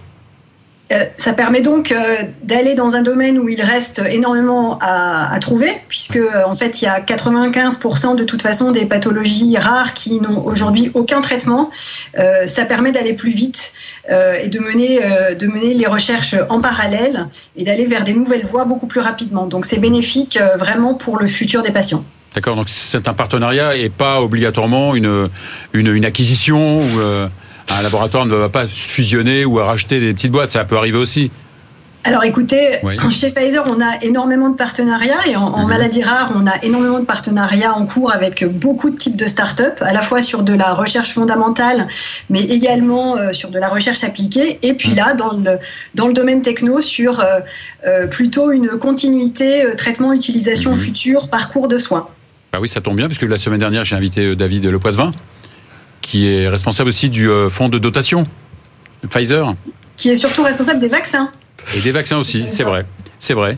Euh, 0.92 1.06
ça 1.16 1.34
permet 1.34 1.62
donc 1.62 1.92
euh, 1.92 2.24
d'aller 2.42 2.74
dans 2.74 2.96
un 2.96 3.04
domaine 3.04 3.38
où 3.38 3.50
il 3.50 3.62
reste 3.62 4.02
énormément 4.10 4.80
à, 4.82 5.38
trouver, 5.42 5.72
puisque 5.88 6.20
en 6.48 6.56
fait 6.56 6.82
il 6.82 6.86
y 6.86 6.88
a 6.88 7.00
95% 7.02 8.16
de 8.16 8.24
toute 8.24 8.42
façon 8.42 8.72
des 8.72 8.86
pathologies 8.86 9.56
rares 9.58 9.94
qui 9.94 10.20
n'ont 10.20 10.44
aujourd'hui 10.44 10.90
aucun 10.96 11.22
traitement. 11.22 11.70
ça 12.16 12.66
permet 12.66 12.92
d'aller 12.92 13.13
plus 13.13 13.32
vite 13.32 13.74
et 14.10 14.48
de 14.48 14.60
mener, 14.60 15.00
de 15.36 15.48
mener 15.48 15.74
les 15.74 15.88
recherches 15.88 16.36
en 16.50 16.62
parallèle 16.62 17.28
et 17.56 17.63
d'aller 17.63 17.86
vers 17.86 18.04
des 18.04 18.13
nouvelles 18.13 18.46
voies 18.46 18.66
beaucoup 18.66 18.88
plus 18.88 19.02
rapidement. 19.02 19.46
Donc 19.48 19.66
c'est 19.66 19.80
bénéfique 19.80 20.40
vraiment 20.58 20.94
pour 20.94 21.18
le 21.18 21.28
futur 21.28 21.62
des 21.62 21.72
patients. 21.72 22.04
D'accord, 22.36 22.56
donc 22.56 22.70
c'est 22.70 23.08
un 23.08 23.13
partenariat 23.13 23.75
et 23.75 23.90
pas 23.90 24.22
obligatoirement 24.22 24.96
une, 24.96 25.30
une, 25.74 26.06
acquisition 26.06 26.80
où 26.80 27.00
euh, 27.00 27.28
un 27.70 27.82
laboratoire 27.84 28.25
ne 28.25 28.36
va 28.36 28.50
pas 28.50 28.66
fusionner 28.68 29.46
ou 29.46 29.56
racheter 29.56 30.00
des 30.00 30.13
petites 30.13 30.32
boîtes. 30.32 30.52
Ça 30.52 30.66
peut 30.66 30.78
arriver 30.78 30.98
aussi. 30.98 31.32
Alors 32.06 32.25
écoutez, 32.25 32.80
chez 33.12 33.30
Pfizer, 33.30 33.63
on 33.66 33.80
a 33.80 34.02
énormément 34.02 34.50
de 34.50 34.58
partenariats 34.58 35.25
et 35.25 35.38
en, 35.38 35.58
mhm. 35.58 35.68
maladie 35.68 36.04
rare, 36.04 36.34
on 36.36 36.46
a 36.46 36.62
énormément 36.62 37.00
de 37.00 37.06
partenariats 37.06 37.74
en 37.74 37.86
cours 37.86 38.13
avec 38.13 38.44
beaucoup 38.44 38.90
de 38.90 38.98
types 38.98 39.16
de 39.16 39.25
start-up, 39.25 39.82
à 39.82 39.94
la 39.94 40.02
fois 40.02 40.22
sur 40.22 40.44
de 40.44 40.54
la 40.54 40.74
recherche 40.74 41.13
fondamentale, 41.13 41.88
mais 42.30 42.42
également 42.42 43.16
euh, 43.16 43.32
sur 43.32 43.52
de 43.52 43.60
la 43.60 43.70
recherche 43.70 44.04
appliquée. 44.04 44.60
Et 44.63 44.74
puis 44.74 44.90
mhm. 44.90 44.96
là, 44.98 45.13
dans 45.13 45.32
le, 45.32 45.60
dans 45.96 46.08
le 46.08 46.13
domaine 46.13 46.42
techno, 46.42 46.82
sur 46.82 47.22
euh, 47.22 47.40
euh, 47.88 48.08
plutôt 48.08 48.52
une 48.52 48.78
continuité 48.78 49.63
traitement, 49.78 50.12
utilisation 50.12 50.72
mhm. 50.72 50.78
future, 50.78 51.30
parcours 51.30 51.70
de 51.70 51.78
soins. 51.78 52.10
Bah 52.54 52.60
oui, 52.62 52.70
ça 52.70 52.82
tombe 52.82 52.96
bien, 52.96 53.08
puisque 53.08 53.24
la 53.24 53.40
semaine 53.40 53.60
dernière, 53.60 53.84
j'ai 53.84 53.96
invité 53.96 54.36
David 54.36 54.66
Lepoitvin 54.68 55.12
qui 56.02 56.28
est 56.28 56.48
responsable 56.48 56.90
aussi 56.90 57.10
du 57.10 57.28
fonds 57.50 57.68
de 57.68 57.80
dotation, 57.80 58.28
Pfizer. 59.10 59.56
Qui 59.98 60.10
est 60.10 60.16
surtout 60.16 60.44
responsable 60.44 60.80
des 60.80 60.88
vaccins. 60.88 61.32
Et 61.76 61.80
des 61.80 61.92
vaccins 61.92 62.18
aussi, 62.18 62.46
c'est 62.50 62.64
vrai. 62.64 62.86
C'est 63.20 63.34
vrai. 63.34 63.58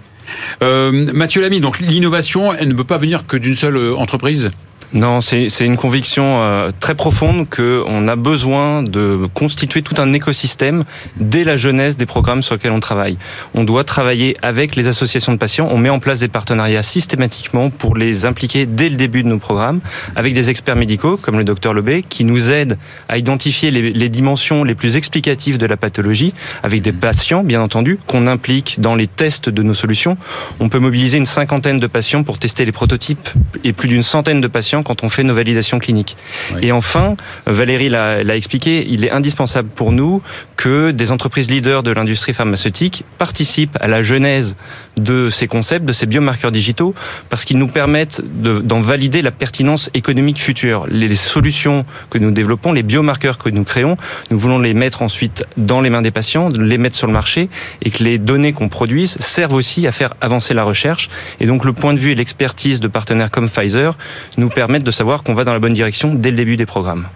Mathieu 0.61 1.41
Lamy, 1.41 1.59
donc 1.59 1.79
l'innovation, 1.79 2.53
elle 2.53 2.69
ne 2.69 2.73
peut 2.73 2.85
pas 2.85 2.97
venir 2.97 3.27
que 3.27 3.35
d'une 3.35 3.55
seule 3.55 3.93
entreprise 3.95 4.51
non, 4.93 5.19
c'est 5.21 5.47
une 5.61 5.77
conviction 5.77 6.41
euh, 6.41 6.71
très 6.79 6.95
profonde 6.95 7.49
qu'on 7.49 8.07
a 8.07 8.15
besoin 8.15 8.83
de 8.83 9.27
constituer 9.33 9.81
tout 9.81 9.95
un 9.97 10.13
écosystème 10.13 10.83
dès 11.17 11.43
la 11.43 11.57
jeunesse 11.57 11.97
des 11.97 12.05
programmes 12.05 12.43
sur 12.43 12.55
lesquels 12.55 12.71
on 12.71 12.79
travaille. 12.79 13.17
On 13.53 13.63
doit 13.63 13.83
travailler 13.83 14.37
avec 14.41 14.75
les 14.75 14.87
associations 14.87 15.33
de 15.33 15.37
patients, 15.37 15.67
on 15.71 15.77
met 15.77 15.89
en 15.89 15.99
place 15.99 16.19
des 16.19 16.27
partenariats 16.27 16.83
systématiquement 16.83 17.69
pour 17.69 17.95
les 17.95 18.25
impliquer 18.25 18.65
dès 18.65 18.89
le 18.89 18.95
début 18.95 19.23
de 19.23 19.27
nos 19.27 19.37
programmes, 19.37 19.81
avec 20.15 20.33
des 20.33 20.49
experts 20.49 20.75
médicaux 20.75 21.17
comme 21.17 21.37
le 21.37 21.43
docteur 21.43 21.73
Lebé, 21.73 22.03
qui 22.07 22.23
nous 22.23 22.49
aident 22.49 22.77
à 23.09 23.17
identifier 23.17 23.71
les, 23.71 23.91
les 23.91 24.09
dimensions 24.09 24.63
les 24.63 24.75
plus 24.75 24.95
explicatives 24.95 25.57
de 25.57 25.65
la 25.65 25.77
pathologie, 25.77 26.33
avec 26.63 26.81
des 26.81 26.93
patients, 26.93 27.43
bien 27.43 27.61
entendu, 27.61 27.99
qu'on 28.07 28.27
implique 28.27 28.79
dans 28.79 28.95
les 28.95 29.07
tests 29.07 29.49
de 29.49 29.63
nos 29.63 29.73
solutions. 29.73 30.17
On 30.59 30.69
peut 30.69 30.79
mobiliser 30.79 31.17
une 31.17 31.25
cinquantaine 31.25 31.79
de 31.79 31.87
patients 31.87 32.23
pour 32.23 32.37
tester 32.37 32.65
les 32.65 32.71
prototypes 32.71 33.29
et 33.63 33.73
plus 33.73 33.89
d'une 33.89 34.03
centaine 34.03 34.41
de 34.41 34.47
patients 34.47 34.74
quand 34.83 35.03
on 35.03 35.09
fait 35.09 35.23
nos 35.23 35.33
validations 35.33 35.79
cliniques. 35.79 36.17
Et 36.61 36.71
enfin, 36.71 37.15
Valérie 37.45 37.89
l'a 37.89 38.35
expliqué, 38.35 38.85
il 38.87 39.03
est 39.03 39.11
indispensable 39.11 39.69
pour 39.69 39.91
nous 39.91 40.21
que 40.55 40.91
des 40.91 41.11
entreprises 41.11 41.49
leaders 41.49 41.83
de 41.83 41.91
l'industrie 41.91 42.33
pharmaceutique 42.33 43.03
participent 43.17 43.77
à 43.79 43.87
la 43.87 44.01
genèse 44.01 44.55
de 44.97 45.29
ces 45.29 45.47
concepts, 45.47 45.85
de 45.85 45.93
ces 45.93 46.05
biomarqueurs 46.05 46.51
digitaux, 46.51 46.93
parce 47.29 47.45
qu'ils 47.45 47.57
nous 47.57 47.67
permettent 47.67 48.21
d'en 48.23 48.81
valider 48.81 49.21
la 49.21 49.31
pertinence 49.31 49.89
économique 49.93 50.39
future. 50.39 50.85
Les, 50.87 51.07
les 51.07 51.15
solutions 51.15 51.85
que 52.09 52.17
nous 52.17 52.31
développons, 52.31 52.71
les 52.73 52.83
biomarqueurs 52.83 53.37
que 53.37 53.49
nous 53.49 53.63
créons, 53.63 53.97
nous 54.31 54.39
voulons 54.39 54.59
les 54.59 54.73
mettre 54.73 55.01
ensuite 55.01 55.45
dans 55.57 55.81
les 55.81 55.89
mains 55.89 56.01
des 56.01 56.11
patients, 56.11 56.49
les 56.49 56.77
mettre 56.77 56.95
sur 56.95 57.07
le 57.07 57.13
marché, 57.13 57.49
et 57.81 57.91
que 57.91 58.03
les 58.03 58.17
données 58.17 58.53
qu'on 58.53 58.69
produise 58.69 59.17
servent 59.19 59.53
aussi 59.53 59.87
à 59.87 59.91
faire 59.91 60.13
avancer 60.21 60.53
la 60.53 60.63
recherche. 60.63 61.09
Et 61.39 61.45
donc 61.45 61.65
le 61.65 61.73
point 61.73 61.93
de 61.93 61.99
vue 61.99 62.11
et 62.11 62.15
l'expertise 62.15 62.79
de 62.79 62.87
partenaires 62.87 63.31
comme 63.31 63.49
Pfizer 63.49 63.97
nous 64.37 64.49
permettent 64.49 64.83
de 64.83 64.91
savoir 64.91 65.23
qu'on 65.23 65.33
va 65.33 65.43
dans 65.43 65.53
la 65.53 65.59
bonne 65.59 65.73
direction 65.73 66.13
dès 66.13 66.31
le 66.31 66.37
début 66.37 66.57
des 66.57 66.65
programmes. 66.65 67.07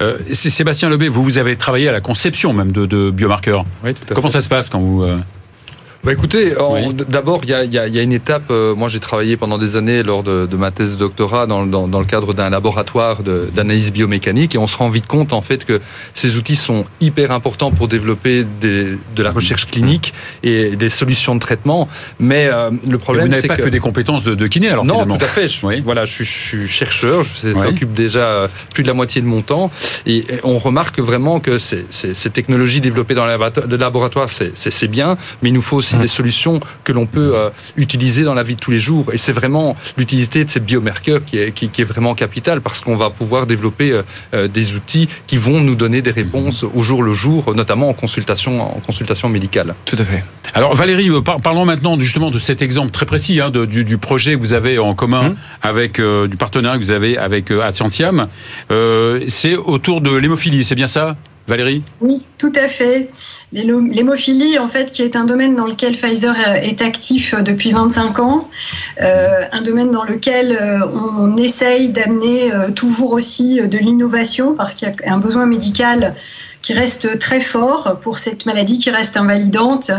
Euh, 0.00 0.18
Sébastien 0.32 0.88
Lebé, 0.88 1.08
vous, 1.08 1.22
vous 1.22 1.38
avez 1.38 1.56
travaillé 1.56 1.88
à 1.88 1.92
la 1.92 2.00
conception 2.00 2.52
même 2.52 2.72
de, 2.72 3.10
biomarqueurs. 3.10 3.64
Oui, 3.82 3.94
tout 3.94 4.12
à 4.12 4.14
Comment 4.14 4.30
ça 4.30 4.40
se 4.40 4.48
passe 4.48 4.70
quand 4.70 4.80
vous... 4.80 5.02
Euh, 5.02 5.18
bah 6.04 6.12
écoutez, 6.12 6.54
d'abord 7.08 7.40
il 7.42 7.50
y 7.50 7.54
a, 7.54 7.64
y, 7.64 7.76
a, 7.76 7.88
y 7.88 7.98
a, 7.98 8.02
une 8.02 8.12
étape. 8.12 8.50
Euh, 8.50 8.74
moi 8.74 8.88
j'ai 8.88 9.00
travaillé 9.00 9.36
pendant 9.36 9.58
des 9.58 9.74
années 9.74 10.04
lors 10.04 10.22
de, 10.22 10.46
de 10.46 10.56
ma 10.56 10.70
thèse 10.70 10.92
de 10.92 10.96
doctorat 10.96 11.46
dans, 11.46 11.66
dans, 11.66 11.88
dans 11.88 11.98
le 11.98 12.06
cadre 12.06 12.34
d'un 12.34 12.50
laboratoire 12.50 13.22
d'analyse 13.24 13.90
biomécanique 13.90 14.54
et 14.54 14.58
on 14.58 14.68
se 14.68 14.76
rend 14.76 14.90
vite 14.90 15.06
compte 15.06 15.32
en 15.32 15.40
fait 15.40 15.64
que 15.64 15.80
ces 16.14 16.36
outils 16.36 16.56
sont 16.56 16.84
hyper 17.00 17.32
importants 17.32 17.72
pour 17.72 17.88
développer 17.88 18.46
des, 18.60 18.96
de 19.16 19.22
la 19.22 19.32
recherche 19.32 19.66
clinique 19.66 20.14
et 20.44 20.76
des 20.76 20.88
solutions 20.88 21.34
de 21.34 21.40
traitement. 21.40 21.88
Mais 22.20 22.46
euh, 22.46 22.70
le 22.88 22.98
problème 22.98 23.32
c'est 23.32 23.40
vous 23.42 23.46
n'avez 23.48 23.48
pas 23.48 23.56
que, 23.56 23.68
des 23.68 23.80
compétences 23.80 24.22
de, 24.22 24.36
de 24.36 24.46
kiné 24.46 24.68
alors 24.68 24.84
non 24.84 25.04
tout 25.04 25.24
à 25.24 25.28
fait. 25.28 25.48
Je, 25.48 25.82
Voilà, 25.82 26.04
je, 26.04 26.22
je, 26.22 26.30
suis 26.30 26.68
chercheur, 26.68 27.24
je 27.24 27.52
s'occupe 27.52 27.92
déjà 27.92 28.28
euh, 28.28 28.48
plus 28.72 28.84
de 28.84 28.88
la 28.88 28.94
moitié 28.94 29.20
de 29.20 29.26
mon 29.26 29.42
temps 29.42 29.70
et, 30.06 30.24
on 30.44 30.58
remarque 30.58 31.00
vraiment 31.00 31.40
que 31.40 31.58
ces, 31.58 31.86
ces, 31.90 32.14
ces 32.14 32.30
technologies 32.30 32.80
développées 32.80 33.14
dans 33.14 33.26
le 33.26 33.76
laboratoire 33.76 34.28
c'est 34.28 34.88
bien, 34.88 35.16
mais 35.42 35.48
il 35.48 35.52
nous 35.52 35.62
faut 35.62 35.76
aussi 35.76 35.87
des 35.96 36.08
solutions 36.08 36.60
que 36.84 36.92
l'on 36.92 37.06
peut 37.06 37.32
euh, 37.34 37.50
utiliser 37.76 38.24
dans 38.24 38.34
la 38.34 38.42
vie 38.42 38.54
de 38.54 38.60
tous 38.60 38.70
les 38.70 38.78
jours. 38.78 39.12
Et 39.12 39.16
c'est 39.16 39.32
vraiment 39.32 39.76
l'utilité 39.96 40.44
de 40.44 40.50
ces 40.50 40.60
biomarqueurs 40.60 41.24
qui 41.24 41.38
est, 41.38 41.52
qui, 41.52 41.80
est 41.80 41.84
vraiment 41.84 42.14
capitale 42.14 42.60
parce 42.60 42.80
qu'on 42.80 42.96
va 42.96 43.10
pouvoir 43.10 43.46
développer 43.46 43.90
euh, 43.90 44.02
euh, 44.34 44.48
des 44.48 44.74
outils 44.74 45.08
qui 45.26 45.38
vont 45.38 45.60
nous 45.60 45.74
donner 45.74 46.02
des 46.02 46.10
réponses 46.10 46.64
au 46.64 46.82
jour 46.82 47.02
le 47.02 47.12
jour, 47.12 47.54
notamment 47.54 47.88
en 47.88 47.94
consultation, 47.94 48.60
en 48.60 48.80
consultation 48.80 49.28
médicale. 49.28 49.74
Tout 49.84 49.96
à 49.98 50.04
fait. 50.04 50.24
Alors 50.54 50.74
Valérie, 50.74 51.10
parlons 51.42 51.64
maintenant 51.64 51.98
justement 51.98 52.30
de 52.30 52.38
cet 52.38 52.62
exemple 52.62 52.90
très 52.90 53.06
précis 53.06 53.40
hein, 53.40 53.50
du, 53.50 53.98
projet 53.98 54.34
que 54.34 54.40
vous 54.40 54.52
avez 54.52 54.78
en 54.78 54.94
commun 54.94 55.26
hum. 55.26 55.36
avec 55.62 56.00
du 56.00 56.36
partenariat 56.36 56.78
que 56.78 56.84
vous 56.84 56.90
avez 56.90 57.18
avec 57.18 57.50
Adcentiam. 57.50 58.28
c'est 59.28 59.56
autour 59.56 60.00
de 60.00 60.14
l'hémophilie, 60.14 60.64
c'est 60.64 60.74
bien 60.74 60.88
ça? 60.88 61.16
Valérie 61.48 61.82
Oui, 62.02 62.22
tout 62.36 62.52
à 62.54 62.68
fait. 62.68 63.08
L'hémophilie, 63.52 64.58
en 64.58 64.68
fait, 64.68 64.90
qui 64.90 65.00
est 65.00 65.16
un 65.16 65.24
domaine 65.24 65.56
dans 65.56 65.64
lequel 65.64 65.92
Pfizer 65.96 66.36
est 66.62 66.82
actif 66.82 67.34
depuis 67.42 67.70
25 67.70 68.18
ans, 68.18 68.50
euh, 69.00 69.44
un 69.50 69.62
domaine 69.62 69.90
dans 69.90 70.04
lequel 70.04 70.52
euh, 70.60 70.86
on 70.86 71.38
essaye 71.38 71.88
d'amener 71.88 72.52
euh, 72.52 72.70
toujours 72.70 73.12
aussi 73.12 73.60
de 73.66 73.78
l'innovation 73.78 74.54
parce 74.54 74.74
qu'il 74.74 74.88
y 74.88 75.08
a 75.08 75.12
un 75.12 75.18
besoin 75.18 75.46
médical 75.46 76.14
qui 76.60 76.74
reste 76.74 77.18
très 77.18 77.40
fort 77.40 77.98
pour 78.02 78.18
cette 78.18 78.44
maladie 78.44 78.78
qui 78.78 78.90
reste 78.90 79.16
invalidante 79.16 79.90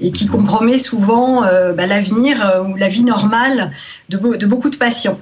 et 0.00 0.10
qui 0.10 0.26
compromet 0.26 0.78
souvent 0.78 1.42
bah, 1.42 1.86
l'avenir 1.86 2.64
ou 2.66 2.76
la 2.76 2.88
vie 2.88 3.04
normale 3.04 3.72
de, 4.08 4.16
de 4.16 4.46
beaucoup 4.46 4.70
de 4.70 4.76
patients. 4.76 5.20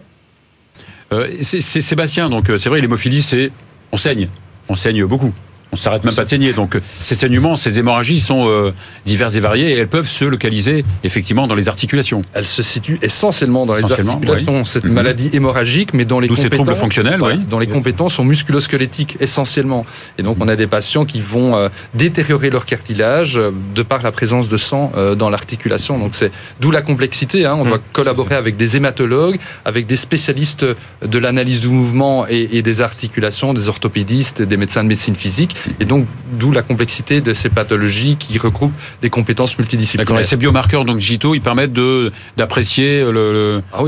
c'est 1.42 1.61
Sébastien, 1.61 2.30
donc 2.30 2.47
c'est 2.47 2.68
vrai, 2.68 2.80
l'hémophilie, 2.80 3.21
c'est 3.21 3.50
on 3.90 3.97
saigne, 3.97 4.28
on 4.68 4.76
saigne 4.76 5.04
beaucoup 5.06 5.33
on 5.73 5.76
s'arrête 5.76 6.04
même 6.04 6.14
pas 6.14 6.25
de 6.25 6.28
saigner. 6.28 6.52
Donc 6.52 6.78
ces 7.02 7.14
saignements, 7.14 7.56
ces 7.56 7.78
hémorragies 7.78 8.20
sont 8.20 8.49
euh, 8.49 8.73
diverses 9.04 9.35
et 9.35 9.40
variées 9.40 9.73
et 9.73 9.78
elles 9.78 9.88
peuvent 9.88 10.08
se 10.08 10.25
localiser 10.25 10.85
effectivement 11.04 11.46
dans 11.46 11.54
les 11.54 11.68
articulations. 11.68 12.25
Elles 12.35 12.46
se 12.46 12.62
situent 12.62 12.99
essentiellement 13.02 13.66
dans 13.66 13.75
les 13.75 13.90
articulations. 13.90 14.64
Cette 14.64 14.85
mhm. 14.85 14.92
maladie 14.92 15.30
hémorragique, 15.32 15.92
mais 15.92 16.04
dans 16.04 16.20
les 16.20 16.28
compétences, 16.28 16.50
ces 16.50 16.56
troubles 16.56 16.76
fonctionnels, 16.76 17.20
oui. 17.20 17.38
dans 17.50 17.58
les 17.58 17.66
compétences 17.66 18.14
sont 18.14 18.25
musculosquelettiques 18.25 19.16
essentiellement. 19.20 19.85
Et 20.18 20.23
donc 20.23 20.37
on 20.40 20.49
a 20.49 20.56
des 20.56 20.66
patients 20.66 21.04
qui 21.04 21.20
vont 21.20 21.56
euh, 21.56 21.68
détériorer 21.94 22.50
leur 22.50 22.64
cartilage 22.64 23.37
euh, 23.37 23.50
de 23.75 23.82
par 23.82 24.02
la 24.02 24.12
présence 24.12 24.49
de 24.49 24.56
sang 24.56 24.92
dans 25.16 25.30
l'articulation. 25.30 25.99
Donc 25.99 26.12
c'est 26.14 26.30
d'où 26.61 26.70
la 26.70 26.82
complexité. 26.82 27.44
Hein. 27.44 27.56
On 27.58 27.64
doit 27.64 27.78
mhm. 27.78 27.85
collaborer 27.92 28.35
avec 28.35 28.56
des 28.56 28.76
hématologues, 28.76 29.38
avec 29.64 29.87
des 29.87 29.96
spécialistes 29.96 30.64
de 31.02 31.18
l'analyse 31.18 31.61
du 31.61 31.68
mouvement 31.68 32.26
et, 32.28 32.49
et 32.52 32.62
des 32.62 32.80
articulations, 32.80 33.52
des 33.52 33.68
orthopédistes, 33.68 34.42
des 34.42 34.56
médecins 34.56 34.82
de 34.82 34.88
médecine 34.88 35.14
physique 35.14 35.55
et 35.80 35.84
donc, 35.84 36.06
d'où 36.32 36.52
la 36.52 36.62
complexité 36.62 37.20
de 37.20 37.34
ces 37.34 37.48
pathologies 37.48 38.16
qui 38.16 38.38
regroupent 38.38 38.72
des 39.02 39.10
compétences 39.10 39.58
multidisciplinaires. 39.58 40.20
Et 40.20 40.25
ces 40.25 40.36
biomarqueurs 40.36 40.84
donc 40.84 40.98
digitaux, 40.98 41.34
ils 41.34 41.40
permettent 41.40 41.72
de 41.72 42.12
d'apprécier 42.36 43.00
le, 43.00 43.62
ah 43.72 43.82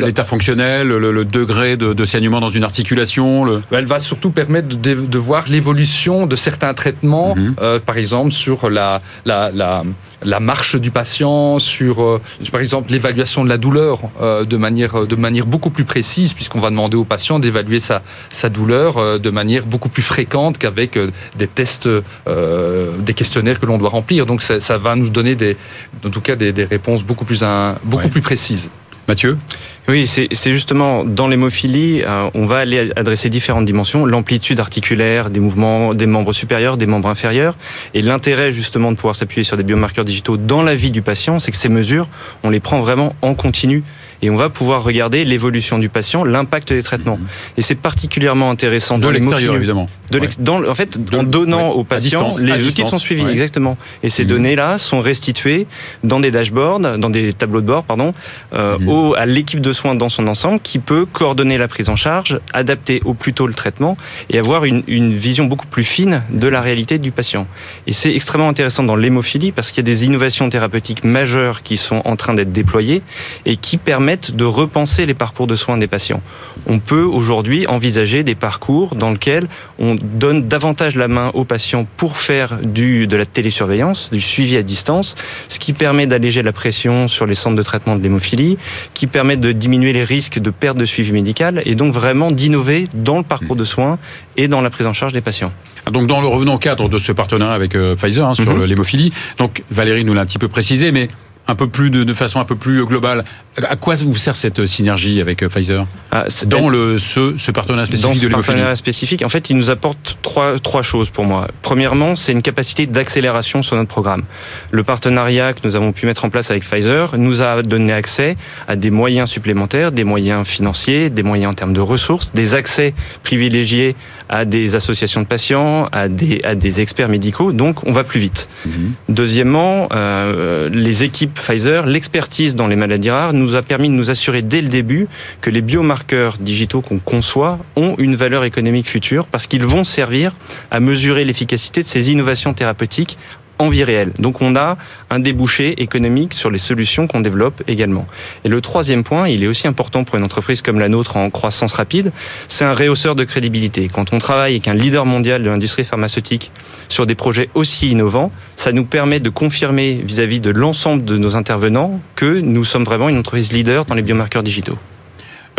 l'état 0.00 0.24
fonctionnel, 0.24 0.88
le, 0.88 1.24
degré 1.24 1.76
de, 1.76 2.04
saignement 2.04 2.40
dans 2.40 2.50
une 2.50 2.64
articulation. 2.64 3.44
Le... 3.44 3.62
Elle 3.70 3.86
va 3.86 4.00
surtout 4.00 4.30
permettre 4.30 4.68
de, 4.68 4.94
de 4.94 5.18
voir 5.18 5.44
l'évolution 5.48 6.26
de 6.26 6.36
certains 6.36 6.74
traitements, 6.74 7.34
mhm. 7.34 7.54
euh, 7.60 7.78
par 7.78 7.96
exemple 7.96 8.32
sur 8.32 8.70
la, 8.70 9.00
la, 9.24 9.50
la, 9.52 9.82
la, 10.22 10.40
marche 10.40 10.76
du 10.76 10.90
patient, 10.90 11.58
sur, 11.58 12.02
euh, 12.02 12.20
par 12.52 12.60
exemple 12.60 12.92
l'évaluation 12.92 13.44
de 13.44 13.48
la 13.48 13.58
douleur 13.58 14.00
euh, 14.20 14.44
de 14.44 14.56
manière 14.56 15.06
de 15.06 15.16
manière 15.16 15.46
beaucoup 15.46 15.70
plus 15.70 15.84
précise, 15.84 16.34
puisqu'on 16.34 16.60
va 16.60 16.70
demander 16.70 16.96
au 16.96 17.04
patient 17.04 17.38
d'évaluer 17.38 17.80
sa, 17.80 18.02
sa 18.30 18.48
douleur 18.48 19.18
de 19.18 19.30
manière 19.30 19.66
beaucoup 19.66 19.88
plus 19.88 20.02
fréquente 20.02 20.58
qu'avec 20.58 20.98
des 21.36 21.48
tests, 21.48 21.88
euh, 22.26 22.96
des 22.98 23.14
questionnaires 23.14 23.60
que 23.60 23.66
l'on 23.66 23.78
doit 23.78 23.90
remplir. 23.90 24.26
Donc 24.26 24.42
ça, 24.42 24.60
ça, 24.60 24.78
va 24.78 24.94
nous 24.94 25.08
donner 25.08 25.34
des, 25.34 25.56
en 26.04 26.10
tout 26.10 26.20
cas 26.20 26.36
des, 26.36 26.52
des 26.52 26.64
réponses 26.64 27.02
beaucoup 27.02 27.24
plus, 27.24 27.42
un, 27.42 27.76
beaucoup 27.84 28.08
plus 28.08 28.22
précises. 28.22 28.70
Mathieu? 29.06 29.36
Oui, 29.86 30.06
c'est 30.06 30.50
justement 30.50 31.04
dans 31.04 31.28
l'hémophilie, 31.28 32.02
euh, 32.02 32.30
on 32.32 32.46
va 32.46 32.58
aller 32.58 32.90
adresser 32.96 33.28
différentes 33.28 33.66
dimensions, 33.66 34.06
l'amplitude 34.06 34.58
articulaire 34.58 35.28
des 35.28 35.40
mouvements 35.40 35.92
des 35.92 36.06
membres 36.06 36.32
supérieurs, 36.32 36.78
des 36.78 36.86
membres 36.86 37.08
inférieurs, 37.08 37.54
et 37.92 38.00
l'intérêt 38.00 38.50
justement 38.52 38.90
de 38.92 38.96
pouvoir 38.96 39.14
s'appuyer 39.14 39.44
sur 39.44 39.58
des 39.58 39.62
biomarqueurs 39.62 40.06
digitaux 40.06 40.38
dans 40.38 40.62
la 40.62 40.74
vie 40.74 40.90
du 40.90 41.02
patient, 41.02 41.38
c'est 41.38 41.50
que 41.50 41.58
ces 41.58 41.68
mesures, 41.68 42.08
on 42.44 42.50
les 42.50 42.60
prend 42.60 42.80
vraiment 42.80 43.14
en 43.20 43.34
continu 43.34 43.84
et 44.22 44.30
on 44.30 44.36
va 44.36 44.48
pouvoir 44.48 44.82
regarder 44.84 45.22
l'évolution 45.26 45.78
du 45.78 45.90
patient, 45.90 46.24
l'impact 46.24 46.72
des 46.72 46.82
traitements. 46.82 47.18
Mhm. 47.18 47.26
Et 47.58 47.62
c'est 47.62 47.74
particulièrement 47.74 48.50
intéressant 48.50 48.96
de 48.96 49.06
l'extérieur 49.08 49.54
évidemment. 49.54 49.90
De 50.10 50.20
dans, 50.38 50.66
en 50.66 50.74
fait, 50.74 50.98
en 51.12 51.24
donnant 51.24 51.70
aux 51.70 51.84
patients, 51.84 52.34
les 52.38 52.66
outils 52.66 52.86
sont 52.86 52.96
suivis 52.98 53.26
exactement. 53.26 53.76
Et 54.02 54.08
ces 54.08 54.22
mhm. 54.24 54.30
données-là 54.30 54.78
sont 54.78 55.00
restituées 55.00 55.66
dans 56.04 56.20
des 56.20 56.30
dashboards, 56.30 56.80
dans 56.80 57.10
des 57.10 57.34
tableaux 57.34 57.60
de 57.60 57.66
bord, 57.66 57.84
pardon, 57.84 58.14
euh, 58.54 58.78
mhm. 58.78 58.88
au, 58.88 59.14
à 59.14 59.26
l'équipe 59.26 59.60
de 59.60 59.73
soins 59.74 59.94
dans 59.94 60.08
son 60.08 60.26
ensemble 60.28 60.60
qui 60.60 60.78
peut 60.78 61.06
coordonner 61.06 61.58
la 61.58 61.68
prise 61.68 61.88
en 61.88 61.96
charge, 61.96 62.40
adapter 62.52 63.00
au 63.04 63.14
plus 63.14 63.32
tôt 63.32 63.46
le 63.46 63.54
traitement 63.54 63.96
et 64.30 64.38
avoir 64.38 64.64
une, 64.64 64.82
vision 65.14 65.44
beaucoup 65.44 65.66
plus 65.66 65.84
fine 65.84 66.22
de 66.30 66.48
la 66.48 66.60
réalité 66.60 66.98
du 66.98 67.10
patient. 67.10 67.46
Et 67.86 67.92
c'est 67.92 68.14
extrêmement 68.14 68.48
intéressant 68.48 68.82
dans 68.82 68.96
l'hémophilie 68.96 69.52
parce 69.52 69.70
qu'il 69.70 69.86
y 69.86 69.90
a 69.90 69.92
des 69.92 70.04
innovations 70.04 70.48
thérapeutiques 70.48 71.04
majeures 71.04 71.62
qui 71.62 71.76
sont 71.76 72.02
en 72.04 72.16
train 72.16 72.34
d'être 72.34 72.52
déployées 72.52 73.02
et 73.44 73.56
qui 73.56 73.76
permettent 73.76 74.04
permettent 74.04 74.32
de 74.32 74.44
repenser 74.44 75.06
les 75.06 75.14
parcours 75.14 75.46
de 75.46 75.56
soins 75.56 75.78
des 75.78 75.86
patients. 75.86 76.20
On 76.66 76.78
peut 76.78 77.04
aujourd'hui 77.04 77.66
envisager 77.68 78.22
des 78.22 78.34
parcours 78.34 78.96
dans 78.96 79.12
lesquels 79.12 79.46
on 79.78 79.94
donne 79.94 80.48
davantage 80.48 80.96
la 80.96 81.08
main 81.08 81.30
aux 81.32 81.44
patients 81.44 81.86
pour 81.96 82.16
faire 82.16 82.58
du, 82.60 83.06
de 83.06 83.16
la 83.16 83.24
télésurveillance, 83.24 84.10
du 84.10 84.20
suivi 84.20 84.56
à 84.56 84.62
distance, 84.62 85.14
ce 85.48 85.58
qui 85.58 85.72
permet 85.72 86.06
d'alléger 86.06 86.42
la 86.42 86.52
pression 86.52 87.08
sur 87.08 87.24
les 87.24 87.34
centres 87.34 87.56
de 87.56 87.62
traitement 87.62 87.96
de 87.96 88.02
l'hémophilie, 88.02 88.58
qui 88.94 89.06
permet 89.06 89.36
de 89.36 89.52
diminuer 89.64 89.94
les 89.94 90.04
risques 90.04 90.38
de 90.38 90.50
perte 90.50 90.76
de 90.76 90.84
suivi 90.84 91.10
médical 91.10 91.62
et 91.64 91.74
donc 91.74 91.94
vraiment 91.94 92.30
d'innover 92.30 92.86
dans 92.92 93.16
le 93.16 93.24
parcours 93.24 93.56
de 93.56 93.64
soins 93.64 93.98
et 94.36 94.46
dans 94.46 94.60
la 94.60 94.68
prise 94.68 94.86
en 94.86 94.92
charge 94.92 95.14
des 95.14 95.22
patients. 95.22 95.52
Donc, 95.90 96.06
dans 96.06 96.20
le 96.20 96.26
revenant 96.26 96.58
cadre 96.58 96.90
de 96.90 96.98
ce 96.98 97.12
partenariat 97.12 97.54
avec 97.54 97.74
euh, 97.74 97.96
Pfizer 97.96 98.28
hein, 98.28 98.34
sur 98.34 98.54
mhm. 98.54 98.64
l'hémophilie, 98.64 99.12
donc 99.38 99.62
Valérie 99.70 100.04
nous 100.04 100.12
l'a 100.12 100.20
un 100.20 100.26
petit 100.26 100.38
peu 100.38 100.48
précisé, 100.48 100.92
mais 100.92 101.08
un 101.46 101.54
peu 101.54 101.68
plus 101.68 101.90
de, 101.90 102.04
de, 102.04 102.12
façon 102.14 102.40
un 102.40 102.44
peu 102.44 102.56
plus 102.56 102.84
globale. 102.84 103.24
À 103.56 103.76
quoi 103.76 103.94
vous 103.96 104.16
sert 104.16 104.34
cette 104.34 104.66
synergie 104.66 105.20
avec 105.20 105.42
euh, 105.42 105.48
Pfizer 105.48 105.86
ah, 106.10 106.24
dans 106.46 106.68
le 106.68 106.98
ce, 106.98 107.34
ce 107.38 107.50
partenariat 107.50 107.86
spécifique 107.86 108.22
dans 108.28 108.42
ce 108.42 108.46
partenariat 108.46 108.74
spécifique, 108.76 109.24
en 109.24 109.28
fait, 109.28 109.50
il 109.50 109.56
nous 109.56 109.70
apporte 109.70 110.18
trois 110.22 110.58
trois 110.58 110.82
choses 110.82 111.10
pour 111.10 111.24
moi. 111.24 111.48
Premièrement, 111.62 112.16
c'est 112.16 112.32
une 112.32 112.42
capacité 112.42 112.86
d'accélération 112.86 113.62
sur 113.62 113.76
notre 113.76 113.88
programme. 113.88 114.22
Le 114.70 114.82
partenariat 114.84 115.52
que 115.52 115.60
nous 115.64 115.76
avons 115.76 115.92
pu 115.92 116.06
mettre 116.06 116.24
en 116.24 116.30
place 116.30 116.50
avec 116.50 116.64
Pfizer 116.64 117.16
nous 117.18 117.42
a 117.42 117.62
donné 117.62 117.92
accès 117.92 118.36
à 118.66 118.76
des 118.76 118.90
moyens 118.90 119.28
supplémentaires, 119.28 119.92
des 119.92 120.04
moyens 120.04 120.46
financiers, 120.46 121.10
des 121.10 121.22
moyens 121.22 121.52
en 121.52 121.54
termes 121.54 121.72
de 121.72 121.80
ressources, 121.80 122.32
des 122.32 122.54
accès 122.54 122.94
privilégiés 123.22 123.96
à 124.28 124.44
des 124.44 124.74
associations 124.74 125.20
de 125.20 125.26
patients, 125.26 125.88
à 125.92 126.08
des 126.08 126.40
à 126.44 126.54
des 126.54 126.80
experts 126.80 127.08
médicaux. 127.08 127.52
Donc, 127.52 127.84
on 127.86 127.92
va 127.92 128.04
plus 128.04 128.20
vite. 128.20 128.48
Mhm. 128.64 128.92
Deuxièmement, 129.08 129.88
euh, 129.92 130.70
les 130.70 131.02
équipes 131.02 131.33
Pfizer, 131.34 131.86
l'expertise 131.86 132.54
dans 132.54 132.66
les 132.66 132.76
maladies 132.76 133.10
rares 133.10 133.32
nous 133.32 133.54
a 133.54 133.62
permis 133.62 133.88
de 133.88 133.94
nous 133.94 134.10
assurer 134.10 134.42
dès 134.42 134.62
le 134.62 134.68
début 134.68 135.08
que 135.40 135.50
les 135.50 135.60
biomarqueurs 135.60 136.38
digitaux 136.38 136.80
qu'on 136.80 136.98
conçoit 136.98 137.58
ont 137.76 137.94
une 137.98 138.16
valeur 138.16 138.44
économique 138.44 138.88
future 138.88 139.26
parce 139.26 139.46
qu'ils 139.46 139.64
vont 139.64 139.84
servir 139.84 140.32
à 140.70 140.80
mesurer 140.80 141.24
l'efficacité 141.24 141.82
de 141.82 141.86
ces 141.86 142.10
innovations 142.10 142.54
thérapeutiques 142.54 143.18
en 143.58 143.68
vie 143.68 143.84
réelle. 143.84 144.12
Donc 144.18 144.42
on 144.42 144.56
a 144.56 144.76
un 145.10 145.18
débouché 145.18 145.82
économique 145.82 146.34
sur 146.34 146.50
les 146.50 146.58
solutions 146.58 147.06
qu'on 147.06 147.20
développe 147.20 147.62
également. 147.68 148.06
Et 148.44 148.48
le 148.48 148.60
troisième 148.60 149.04
point, 149.04 149.28
il 149.28 149.42
est 149.42 149.46
aussi 149.46 149.66
important 149.66 150.04
pour 150.04 150.16
une 150.16 150.24
entreprise 150.24 150.62
comme 150.62 150.78
la 150.78 150.88
nôtre 150.88 151.16
en 151.16 151.30
croissance 151.30 151.72
rapide, 151.72 152.12
c'est 152.48 152.64
un 152.64 152.72
réhausseur 152.72 153.14
de 153.14 153.24
crédibilité. 153.24 153.88
Quand 153.92 154.12
on 154.12 154.18
travaille 154.18 154.52
avec 154.52 154.68
un 154.68 154.74
leader 154.74 155.06
mondial 155.06 155.42
de 155.42 155.50
l'industrie 155.50 155.84
pharmaceutique 155.84 156.50
sur 156.88 157.06
des 157.06 157.14
projets 157.14 157.48
aussi 157.54 157.90
innovants, 157.90 158.30
ça 158.56 158.72
nous 158.72 158.84
permet 158.84 159.20
de 159.20 159.30
confirmer 159.30 160.02
vis-à-vis 160.04 160.40
de 160.40 160.50
l'ensemble 160.50 161.04
de 161.04 161.16
nos 161.16 161.36
intervenants 161.36 162.00
que 162.16 162.40
nous 162.40 162.64
sommes 162.64 162.84
vraiment 162.84 163.08
une 163.08 163.18
entreprise 163.18 163.52
leader 163.52 163.84
dans 163.84 163.94
les 163.94 164.02
biomarqueurs 164.02 164.42
digitaux. 164.42 164.78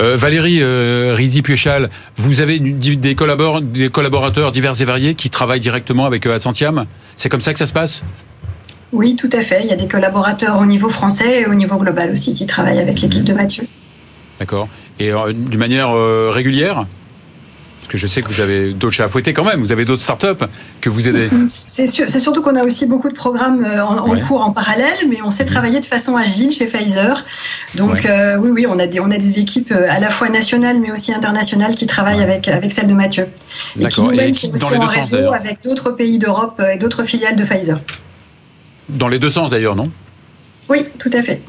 Euh, 0.02 0.18
Valérie 0.18 0.60
euh, 0.62 1.16
Rizy-Puéchal, 1.16 1.90
vous 2.18 2.42
avez 2.42 2.60
des, 2.60 3.16
collaborateurs 3.16 4.52
divers 4.52 4.82
et 4.82 4.86
variés 4.86 5.16
qui 5.16 5.30
travaillent 5.30 5.62
directement 5.62 6.06
avec 6.06 6.25
euh, 6.25 6.38
C'est 7.16 7.30
comme 7.30 7.42
ça 7.42 7.54
que 7.54 7.60
ça 7.60 7.68
se 7.68 7.74
passe? 7.74 8.04
Oui, 8.92 9.16
tout 9.16 9.30
à 9.32 9.42
fait. 9.42 9.62
Il 9.64 9.70
y 9.70 9.74
a 9.74 9.78
des 9.78 9.88
collaborateurs 9.88 10.60
au 10.60 10.66
niveau 10.66 10.90
français 10.90 11.42
et 11.42 11.46
au 11.46 11.54
niveau 11.54 11.78
global 11.78 12.12
aussi 12.12 12.34
qui 12.34 12.46
travaillent 12.46 12.80
avec 12.80 13.02
l'équipe 13.02 13.24
de 13.24 13.34
Mathieu. 13.34 13.66
D'accord. 14.40 14.68
Et 15.00 15.12
euh, 15.12 15.32
d'une 15.32 15.60
manière 15.60 15.94
régulière? 16.32 16.86
Parce 17.86 17.92
que 17.92 17.98
je 18.00 18.08
sais 18.08 18.22
que 18.22 18.34
vous 18.34 18.42
avez 18.42 18.74
d'autres 18.74 18.96
chats 18.96 19.04
à 19.04 19.10
fouetter 19.10 19.32
quand 19.32 19.44
même, 19.44 19.60
vous 19.62 19.72
avez 19.72 19.86
d'autres 19.86 20.01
startups 20.01 20.44
que 20.82 20.89
vous 20.89 21.08
aidez. 21.08 21.30
C'est 21.46 21.86
surtout 21.88 22.42
qu'on 22.42 22.56
a 22.56 22.63
aussi 22.63 22.88
beaucoup 22.88 23.10
de 23.10 23.13
programmes 23.13 23.63
euh, 23.63 23.86
en, 23.86 24.20
cours 24.22 24.42
en 24.42 24.51
parallèle, 24.51 24.96
mais 25.08 25.20
on 25.24 25.30
sait 25.30 25.44
mhm. 25.44 25.51
travailler 25.51 25.80
de 25.80 25.86
façon 25.86 26.18
agile 26.18 26.51
chez 26.51 26.65
Pfizer. 26.65 27.24
Donc 27.75 28.08
euh, 28.08 28.38
oui, 28.38 28.50
oui, 28.50 28.65
on 28.68 28.80
a, 28.80 28.88
des, 28.88 29.00
on 29.00 29.12
a 29.12 29.18
des 29.18 29.38
équipes 29.38 29.72
euh, 29.72 29.86
à 29.88 30.00
la 30.00 30.10
fois 30.10 30.30
nationales 30.30 30.80
mais 30.80 30.92
aussi 30.92 31.13
internationales 31.13 31.75
qui 31.75 31.86
travaillent 31.86 32.24
avec, 32.24 32.48
avec 32.48 32.72
celle 32.72 32.88
de 32.88 32.94
Mathieu. 32.94 33.27
Et 33.80 33.88
qui 33.88 34.01
nous-mêmes 34.01 34.34
sont 34.34 34.51
aussi 34.51 34.75
en 34.77 34.88
réseau 34.88 35.32
avec 35.32 35.62
d'autres 35.62 35.92
pays 35.92 36.18
d'Europe 36.18 36.60
et 36.74 36.77
d'autres 36.80 37.04
filiales 37.04 37.36
de 37.36 37.44
Pfizer. 37.44 37.80
Dans 38.89 39.10
les 39.10 39.20
deux 39.20 39.30
sens 39.30 39.51
d'ailleurs, 39.51 39.75
non? 39.75 39.92
Oui, 40.70 40.86
tout 40.98 41.12
à 41.13 41.22
fait. 41.22 41.39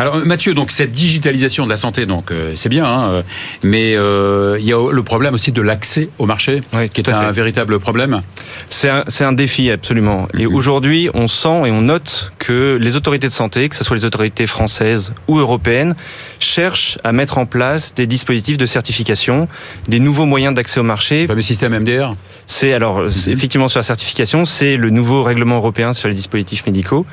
Alors 0.00 0.16
Mathieu, 0.24 0.54
donc 0.54 0.70
cette 0.70 0.92
digitalisation 0.92 1.66
de 1.66 1.70
la 1.70 1.76
santé, 1.76 2.06
donc 2.06 2.30
euh, 2.30 2.54
c'est 2.56 2.70
bien, 2.70 2.86
hein, 2.86 3.10
euh, 3.10 3.22
mais 3.62 3.96
euh, 3.98 4.56
il 4.58 4.64
y 4.64 4.72
a 4.72 4.90
le 4.90 5.02
problème 5.02 5.34
aussi 5.34 5.52
de 5.52 5.60
l'accès 5.60 6.08
au 6.18 6.24
marché, 6.24 6.62
qui 6.94 7.02
est 7.02 7.08
un 7.10 7.30
véritable 7.32 7.78
problème. 7.78 8.22
C'est 8.70 8.88
un, 8.88 9.04
un, 9.20 9.32
défi 9.34 9.70
absolument. 9.70 10.26
Et 10.32 10.46
mhm. 10.46 10.54
aujourd'hui, 10.54 11.10
on 11.12 11.28
sent 11.28 11.66
et 11.66 11.70
on 11.70 11.82
note 11.82 12.32
que 12.38 12.78
les 12.80 12.96
autorités 12.96 13.26
de 13.26 13.32
santé, 13.32 13.68
que 13.68 13.76
ce 13.76 13.84
soit 13.84 13.94
les 13.94 14.06
autorités 14.06 14.46
françaises 14.46 15.12
ou 15.28 15.38
européennes, 15.38 15.94
cherchent 16.38 16.96
à 17.04 17.12
mettre 17.12 17.36
en 17.36 17.44
place 17.44 17.94
des 17.94 18.06
dispositifs 18.06 18.56
de 18.56 18.64
certification, 18.64 19.48
des 19.86 20.00
nouveaux 20.00 20.24
moyens 20.24 20.54
d'accès 20.54 20.80
au 20.80 20.84
marché. 20.84 21.22
Le 21.22 21.26
fameux 21.26 21.42
système 21.42 21.78
MDR. 21.78 22.14
C'est 22.46 22.72
alors 22.72 23.00
mhm. 23.00 23.10
effectivement 23.26 23.68
sur 23.68 23.80
la 23.80 23.84
certification, 23.84 24.46
c'est 24.46 24.78
le 24.78 24.88
nouveau 24.88 25.24
règlement 25.24 25.56
européen 25.56 25.92
sur 25.92 26.08
les 26.08 26.14
dispositifs 26.14 26.64
médicaux 26.64 27.04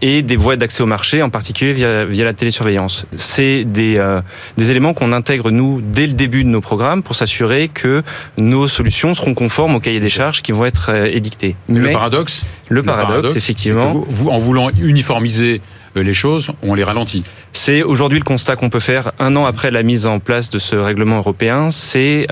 et 0.00 0.22
des 0.22 0.36
voies 0.36 0.56
d'accès 0.56 0.82
au 0.82 0.86
marché, 0.86 1.22
en 1.22 1.28
particulier 1.28 1.74
via 1.74 2.05
via 2.06 2.24
la 2.24 2.32
télésurveillance. 2.32 3.06
C'est 3.16 3.64
des, 3.64 3.96
euh, 3.98 4.20
des 4.56 4.70
éléments 4.70 4.94
qu'on 4.94 5.12
intègre, 5.12 5.50
nous, 5.50 5.80
dès 5.82 6.06
le 6.06 6.12
début 6.12 6.44
de 6.44 6.48
nos 6.48 6.60
programmes 6.60 7.02
pour 7.02 7.16
s'assurer 7.16 7.68
que 7.68 8.02
nos 8.36 8.68
solutions 8.68 9.14
seront 9.14 9.34
conformes 9.34 9.74
aux 9.74 9.80
cahiers 9.80 10.00
des 10.00 10.08
charges 10.08 10.42
qui 10.42 10.52
vont 10.52 10.64
être 10.64 10.90
euh, 10.90 11.06
édictés. 11.06 11.56
Mais 11.68 11.80
le 11.80 11.90
paradoxe 11.92 12.46
Le, 12.68 12.82
paradoxe, 12.82 13.36
effectivement. 13.36 14.04
Vous, 14.08 14.28
en 14.28 14.38
voulant 14.38 14.70
uniformiser 14.70 15.60
euh, 15.96 16.02
les 16.02 16.14
choses, 16.14 16.50
on 16.62 16.74
les 16.74 16.84
ralentit. 16.84 17.24
C'est 17.52 17.82
aujourd'hui 17.82 18.18
le 18.18 18.24
constat 18.24 18.56
qu'on 18.56 18.70
peut 18.70 18.80
faire 18.80 19.12
un 19.18 19.34
an 19.36 19.44
après 19.44 19.70
la 19.70 19.82
mise 19.82 20.06
en 20.06 20.18
place 20.18 20.50
de 20.50 20.58
ce 20.58 20.76
règlement 20.76 21.18
européen, 21.18 21.70
c'est 21.70 22.26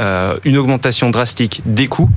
une 0.44 0.58
augmentation 0.58 1.10
drastique 1.10 1.62
des 1.64 1.86
coûts 1.86 2.10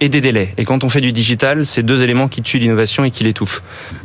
et 0.00 0.08
des 0.08 0.20
délais. 0.20 0.54
Et 0.58 0.64
quand 0.64 0.84
on 0.84 0.88
fait 0.88 1.00
du 1.00 1.12
digital, 1.12 1.64
c'est 1.64 1.82
deux 1.82 2.02
éléments 2.02 2.28
qui 2.28 2.42
tuent 2.42 2.58
l'innovation 2.58 3.04
et 3.04 3.10
qui 3.10 3.24
l'étouffent. 3.24 3.62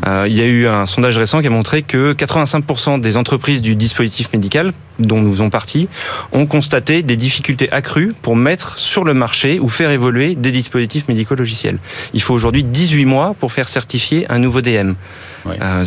Euh, 0.08 0.25
il 0.28 0.36
y 0.36 0.41
a 0.41 0.45
eu 0.45 0.67
un 0.67 0.86
sondage 0.86 1.17
récent 1.17 1.41
qui 1.41 1.47
a 1.47 1.49
montré 1.49 1.82
que 1.82 2.13
85% 2.13 3.02
des 3.02 3.17
entreprises 3.17 3.62
du 3.62 3.75
dispositif 3.75 4.32
médical, 4.32 4.73
dont 4.99 5.19
nous 5.21 5.32
faisons 5.32 5.49
partie, 5.49 5.88
ont 6.32 6.45
constaté 6.45 7.04
des 7.04 7.15
difficultés 7.15 7.71
accrues 7.71 8.13
pour 8.21 8.36
mettre 8.36 8.78
sur 8.78 9.04
le 9.04 9.13
marché 9.13 9.60
ou 9.60 9.67
faire 9.67 9.91
évoluer 9.91 10.36
des 10.36 10.52
dispositifs 10.52 11.08
médicaux 11.08 11.36
logiciels. 11.36 11.80
Il 12.13 12.21
faut 12.21 12.34
aujourd'hui 12.34 12.63
18 12.63 13.06
mois 13.06 13.36
pour 13.39 13.52
faire 13.52 13.67
certifier 13.67 14.30
un 14.30 14.39
nouveau 14.39 14.62
DM. 14.62 14.93
Euh, 15.47 15.86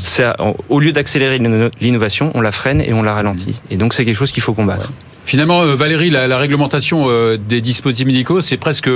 au 0.68 0.80
lieu 0.80 0.92
d'accélérer 0.92 1.38
l'innovation, 1.80 2.32
on 2.34 2.40
la 2.40 2.52
freine 2.52 2.80
et 2.80 2.92
on 2.92 3.02
la 3.02 3.14
ralentit. 3.14 3.60
Et 3.70 3.76
donc 3.76 3.94
c'est 3.94 4.04
quelque 4.04 4.16
chose 4.16 4.32
qu'il 4.32 4.42
faut 4.42 4.54
combattre. 4.54 4.92
Finalement, 5.24 5.62
euh, 5.62 5.74
Valérie, 5.74 6.10
la, 6.10 6.36
réglementation 6.38 7.10
euh, 7.10 7.36
des 7.36 7.60
dispositifs 7.60 8.06
médicaux, 8.06 8.40
c'est 8.40 8.56
presque 8.56 8.90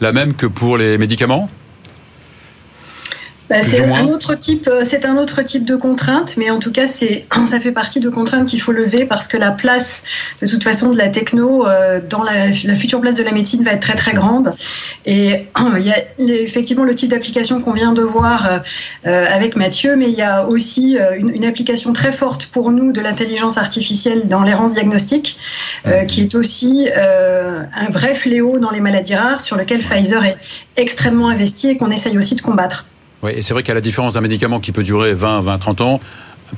la 0.00 0.12
même 0.12 0.34
que 0.34 0.46
pour 0.46 0.76
les 0.76 0.98
médicaments? 0.98 1.50
Bah, 3.48 3.62
c'est 3.62 3.84
un 3.84 4.08
autre 4.08 4.34
type, 4.34 4.66
euh, 4.66 4.82
c'est 4.84 5.04
un 5.04 5.16
autre 5.16 5.42
type 5.42 5.64
de 5.64 5.76
contrainte, 5.76 6.36
mais 6.36 6.50
en 6.50 6.58
tout 6.58 6.72
cas, 6.72 6.86
c'est, 6.88 7.26
ça 7.46 7.60
fait 7.60 7.70
partie 7.70 8.00
de 8.00 8.08
contraintes 8.08 8.48
qu'il 8.48 8.60
faut 8.60 8.72
lever 8.72 9.04
parce 9.04 9.28
que 9.28 9.36
la 9.36 9.52
place, 9.52 10.02
de 10.42 10.48
toute 10.48 10.64
façon, 10.64 10.90
de 10.90 10.96
la 10.96 11.08
techno 11.08 11.66
euh, 11.66 12.00
dans 12.00 12.24
la, 12.24 12.52
future 12.74 13.00
place 13.00 13.14
de 13.14 13.22
la 13.22 13.32
médecine 13.32 13.62
va 13.62 13.72
être 13.72 13.80
très 13.80 13.94
très 13.94 14.14
grande. 14.14 14.52
Et 15.04 15.46
il 15.78 15.84
y 15.84 15.92
a 15.92 15.98
effectivement 16.18 16.84
le 16.84 16.94
type 16.94 17.10
d'application 17.10 17.60
qu'on 17.60 17.72
vient 17.72 17.92
de 17.92 18.02
voir 18.02 18.62
euh, 19.06 19.26
avec 19.28 19.54
Mathieu, 19.54 19.94
mais 19.94 20.08
il 20.08 20.16
y 20.16 20.22
a 20.22 20.46
aussi 20.46 20.98
une, 21.16 21.30
une 21.30 21.44
application 21.44 21.92
très 21.92 22.12
forte 22.12 22.46
pour 22.46 22.72
nous 22.72 22.92
de 22.92 23.00
l'intelligence 23.00 23.58
artificielle 23.58 24.26
dans 24.26 24.42
l'errance 24.42 24.74
diagnostique, 24.74 25.38
qui 26.08 26.22
est 26.22 26.34
aussi 26.34 26.88
un 26.94 27.88
vrai 27.90 28.14
fléau 28.14 28.58
dans 28.58 28.70
les 28.70 28.80
maladies 28.80 29.14
rares 29.14 29.40
sur 29.40 29.56
lequel 29.56 29.80
Pfizer 29.80 30.24
est 30.24 30.36
extrêmement 30.76 31.28
investi 31.28 31.70
et 31.70 31.76
qu'on 31.76 31.90
essaye 31.90 32.18
aussi 32.18 32.34
de 32.34 32.42
combattre. 32.42 32.86
Oui, 33.26 33.32
et 33.34 33.42
c'est 33.42 33.54
vrai 33.54 33.64
qu'à 33.64 33.74
la 33.74 33.80
différence 33.80 34.14
d'un 34.14 34.20
médicament 34.20 34.60
qui 34.60 34.70
peut 34.70 34.84
durer 34.84 35.12
20, 35.12 35.40
20, 35.40 35.58
30 35.58 35.80
ans, 35.80 36.00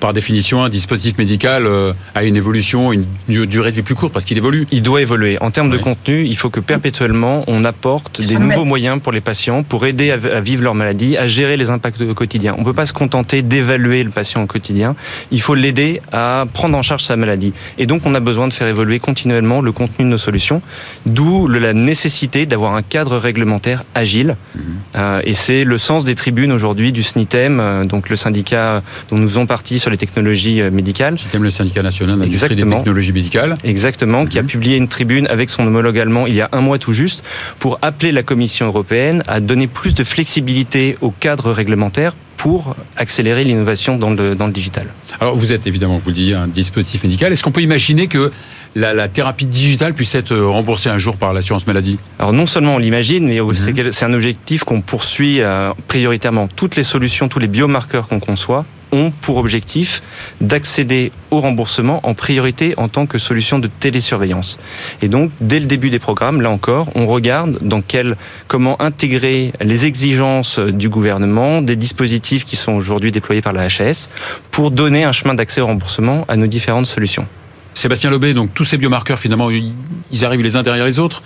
par 0.01 0.13
définition, 0.13 0.63
un 0.63 0.69
dispositif 0.69 1.19
médical 1.19 1.67
euh, 1.67 1.93
a 2.15 2.25
une 2.25 2.37
évolution, 2.37 2.93
une 2.93 3.07
durée 3.27 3.71
de 3.71 3.77
vie 3.77 3.83
plus 3.83 3.95
courte 3.95 4.13
parce 4.13 4.25
qu'il 4.25 4.37
évolue. 4.37 4.67
Il 4.71 4.83
doit 4.83 5.01
évoluer. 5.01 5.39
En 5.41 5.51
termes 5.51 5.71
de 5.71 5.79
contenu, 5.79 6.25
il 6.25 6.37
faut 6.37 6.51
que 6.51 6.61
perpétuellement 6.61 7.45
on 7.47 7.65
apporte 7.65 8.21
des 8.27 8.39
nouveaux 8.39 8.65
moyens 8.65 9.01
pour 9.01 9.13
les 9.13 9.21
patients 9.21 9.63
pour 9.63 9.87
aider 9.87 10.11
à 10.11 10.41
vivre 10.41 10.63
leur 10.63 10.75
maladie, 10.75 11.17
à 11.17 11.27
gérer 11.27 11.57
les 11.57 11.71
impacts 11.71 12.01
au 12.01 12.15
quotidien. 12.15 12.55
On 12.57 12.61
ne 12.61 12.65
peut 12.65 12.75
pas 12.75 12.87
se 12.87 12.93
contenter 12.93 13.43
d'évaluer 13.43 14.03
le 14.05 14.11
patient 14.11 14.43
au 14.43 14.47
quotidien. 14.47 14.95
Il 15.31 15.41
faut 15.41 15.55
l'aider 15.55 16.01
à 16.13 16.45
prendre 16.53 16.77
en 16.77 16.83
charge 16.83 17.05
sa 17.05 17.17
maladie. 17.17 17.53
Et 17.79 17.87
donc, 17.87 18.03
on 18.05 18.15
a 18.15 18.21
besoin 18.21 18.49
de 18.49 18.53
faire 18.53 18.69
évoluer 18.69 18.99
continuellement 18.99 19.61
le 19.61 19.73
contenu 19.73 20.05
de 20.05 20.11
nos 20.11 20.19
solutions, 20.19 20.63
d'où 21.07 21.49
la 21.49 21.73
nécessité 21.73 22.47
d'avoir 22.47 22.75
un 22.75 22.83
cadre 22.83 23.17
réglementaire 23.17 23.85
agile. 23.95 24.37
Mhm. 24.55 24.63
Euh, 24.97 25.21
et 25.25 25.35
c'est 25.35 25.65
le 25.65 25.79
sens 25.79 26.05
des 26.05 26.15
tribunes 26.15 26.53
aujourd'hui 26.53 26.93
du 26.93 27.03
SNITEM, 27.03 27.61
euh, 27.61 27.85
donc 27.85 28.09
le 28.09 28.17
syndicat 28.17 28.83
dont 29.11 29.17
nous 29.17 29.29
faisons 29.29 29.47
partie 29.47 29.78
sur 29.79 29.91
les 29.91 29.97
technologies 29.97 30.61
euh, 30.61 30.71
médicales. 30.71 31.19
C'était 31.19 31.39
le 31.39 31.51
syndicat 31.51 31.83
national 31.83 32.21
des 32.21 32.39
technologies 32.39 33.13
médicales. 33.13 33.57
Exactement, 33.65 34.27
qui 34.27 34.39
a 34.39 34.43
mhm. 34.43 34.49
publié 34.49 34.77
une 34.77 34.89
tribune 34.89 35.27
avec 35.29 35.51
son 35.51 35.67
homologue 35.67 35.99
allemand 35.99 36.27
il 36.27 36.35
y 36.35 36.41
a 36.41 36.49
un 36.53 36.61
mois 36.61 36.79
tout 36.79 36.93
juste 36.93 37.23
pour 37.59 37.79
appeler 37.83 38.13
la 38.13 38.23
Commission 38.23 38.67
européenne 38.67 39.23
à 39.27 39.41
donner 39.41 39.67
plus 39.67 39.95
de 39.95 40.05
flexibilité 40.05 40.97
au 41.01 41.11
cadre 41.11 41.53
réglementaire 41.53 42.15
pour 42.39 42.77
accélérer 42.97 43.45
l'innovation 43.45 43.99
dans 43.99 44.11
le, 44.11 44.37
dans 44.37 44.47
le 44.47 44.53
digital. 44.53 44.87
Alors 45.21 45.35
vous 45.35 45.53
êtes 45.53 45.67
évidemment, 45.67 45.99
vous 45.99 46.11
le 46.11 46.15
dites, 46.15 46.35
un 46.35 46.47
dispositif 46.47 47.03
médical. 47.03 47.33
Est-ce 47.33 47.43
qu'on 47.43 47.51
peut 47.51 47.63
imaginer 47.63 48.07
que 48.07 48.31
la, 48.77 49.09
thérapie 49.09 49.47
digitale 49.47 49.93
puisse 49.93 50.15
être 50.15 50.37
remboursée 50.37 50.89
un 50.89 50.99
jour 50.99 51.17
par 51.17 51.33
l'assurance 51.33 51.67
maladie? 51.67 51.99
Alors 52.19 52.33
non 52.33 52.47
seulement 52.47 52.77
on 52.77 52.79
l'imagine, 52.79 53.27
mais 53.27 53.41
mhm. 53.41 53.93
c'est 53.93 54.05
un 54.05 54.15
objectif 54.15 54.63
qu'on 54.63 54.81
poursuit 54.81 55.41
euh, 55.41 55.73
prioritairement. 55.89 56.47
Toutes 56.47 56.77
les 56.77 56.85
solutions, 56.85 57.29
tous 57.29 57.41
les 57.41 57.49
biomarqueurs 57.49 58.07
qu'on 58.07 58.21
conçoit 58.21 58.65
ont 58.93 59.11
pour 59.11 59.37
objectif 59.37 60.03
d'accéder 60.41 61.13
au 61.31 61.41
remboursement 61.41 62.01
en 62.07 62.15
priorité 62.15 62.75
en 62.77 62.89
tant 62.89 63.07
que 63.07 63.19
solution 63.19 63.59
de 63.59 63.69
télésurveillance. 63.69 64.59
Et 65.03 65.09
donc, 65.09 65.31
dès 65.41 65.61
le 65.61 65.67
début 65.67 65.91
des 65.91 65.99
programmes, 65.99 66.41
là 66.41 66.51
encore, 66.51 66.89
on 66.95 67.07
regarde 67.07 67.59
dans 67.63 67.83
quel, 67.83 68.17
comment 68.47 68.81
intégrer 68.81 69.53
les 69.61 69.87
exigences 69.87 70.59
du 70.59 70.89
gouvernement, 70.89 71.63
des 71.63 71.77
dispositifs 71.77 72.45
qui 72.45 72.57
sont 72.57 72.73
aujourd'hui 72.73 73.11
déployés 73.11 73.43
par 73.43 73.53
la 73.53 73.65
HAS, 73.65 74.09
pour 74.51 74.71
donner 74.71 75.05
un 75.05 75.13
chemin 75.13 75.35
d'accès 75.35 75.61
au 75.61 75.67
remboursement 75.67 76.25
à 76.29 76.37
nos 76.37 76.47
différentes 76.47 76.87
solutions. 76.87 77.27
Sébastien 77.75 78.11
Lobé, 78.11 78.35
donc 78.35 78.55
tous 78.55 78.65
ces 78.65 78.77
biomarqueurs, 78.77 79.21
finalement, 79.21 79.51
ils 79.51 80.25
arrivent 80.25 80.43
les 80.43 80.57
uns 80.57 80.63
derrière 80.63 80.85
les 80.85 80.99
autres. 80.99 81.23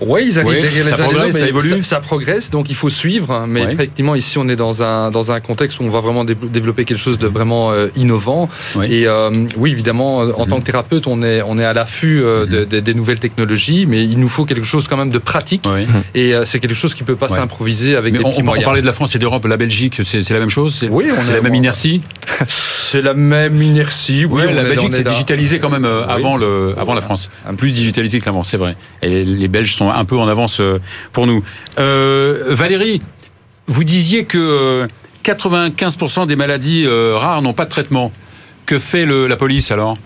Oui, 0.00 0.24
ils 0.26 0.38
arrivent 0.38 0.60
derrière 0.60 0.84
les 0.84 0.90
ça 0.90 0.96
progresse, 0.98 1.36
ça 1.36 1.46
évolue. 1.46 1.82
Ça, 1.82 2.00
progresse, 2.00 2.50
donc 2.50 2.68
il 2.68 2.74
faut 2.74 2.90
suivre. 2.90 3.30
Hein. 3.30 3.46
Mais 3.48 3.62
effectivement, 3.62 4.14
ici, 4.14 4.36
on 4.38 4.48
est 4.48 4.56
dans 4.56 4.82
un 4.82 5.10
dans 5.10 5.32
un 5.32 5.40
contexte 5.40 5.80
où 5.80 5.84
on 5.84 5.90
va 5.90 6.00
vraiment 6.00 6.24
développer 6.24 6.84
quelque 6.84 6.98
chose 6.98 7.18
de 7.18 7.26
vraiment 7.26 7.72
euh, 7.72 7.88
innovant. 7.96 8.48
Et 8.84 9.06
euh, 9.06 9.30
oui, 9.56 9.72
évidemment, 9.72 10.18
en 10.18 10.46
tant 10.46 10.56
que 10.56 10.60
mhm. 10.60 10.62
thérapeute, 10.64 11.06
on 11.06 11.22
est 11.22 11.40
on 11.42 11.58
est 11.58 11.64
à 11.64 11.72
l'affût 11.72 12.20
euh, 12.22 12.46
mhm. 12.46 12.80
des 12.80 12.94
nouvelles 12.94 13.20
technologies, 13.20 13.86
mais 13.86 14.02
il 14.04 14.18
nous 14.18 14.28
faut 14.28 14.44
quelque 14.44 14.66
chose 14.66 14.86
quand 14.86 14.96
même 14.96 15.10
de 15.10 15.18
pratique. 15.18 15.66
Et 16.14 16.34
c'est 16.44 16.60
quelque 16.60 16.74
chose 16.74 16.94
qui 16.94 17.02
peut 17.02 17.16
pas 17.16 17.28
s'improviser 17.28 17.96
avec 17.96 18.12
des 18.12 18.18
petits 18.22 18.42
moyens. 18.42 18.64
On 18.64 18.68
parlait 18.68 18.82
de 18.82 18.86
la 18.86 18.92
France 18.92 19.14
et 19.14 19.18
d'Europe, 19.18 19.46
la 19.46 19.56
Belgique, 19.56 20.00
c'est 20.04 20.30
la 20.30 20.40
même 20.40 20.50
chose. 20.50 20.84
Oui, 20.90 21.06
c'est 21.22 21.32
la 21.32 21.40
même 21.40 21.54
inertie. 21.54 22.00
c'est 22.48 23.02
la 23.02 23.14
même 23.14 23.62
inertie. 23.62 24.26
Oui, 24.28 24.42
la 24.52 24.62
Belgique 24.62 24.92
s'est 24.92 25.04
digitalisée 25.04 25.58
quand 25.58 25.70
même 25.70 25.86
avant 25.86 26.36
le 26.36 26.74
avant 26.76 26.92
la 26.92 27.00
France, 27.00 27.30
plus 27.56 27.72
digitalisée 27.72 28.20
que 28.20 28.26
l'avant, 28.26 28.44
c'est 28.44 28.58
vrai. 28.58 28.76
Et 29.02 29.24
les 29.24 29.48
Belges 29.48 29.74
sont 29.74 29.85
un 29.94 30.04
peu 30.04 30.16
en 30.16 30.28
avance 30.28 30.60
euh, 30.60 30.80
pour 31.12 31.26
nous. 31.26 31.44
Euh, 31.78 32.44
Valérie, 32.48 33.02
vous 33.66 33.84
disiez 33.84 34.24
que 34.24 34.88
95% 35.24 36.22
euh, 36.22 36.26
des 36.26 36.36
maladies 36.36 36.86
rares 36.88 37.42
n'ont 37.42 37.52
pas 37.52 37.64
de 37.64 37.70
traitement. 37.70 38.12
Que 38.64 38.80
fait 38.80 39.06
la 39.06 39.36
police 39.36 39.70
alors? 39.70 39.96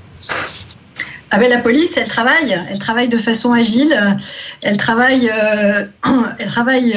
Ah 1.31 1.39
ben, 1.39 1.49
la 1.49 1.59
police, 1.59 1.97
elle 1.97 2.09
travaille, 2.09 2.61
elle 2.69 2.79
travaille 2.79 3.09
de 3.09 3.17
façon 3.17 3.53
agile, 3.53 3.97
elle 4.63 4.77
travaille, 4.77 5.31
elle 6.39 6.47
travaille 6.47 6.95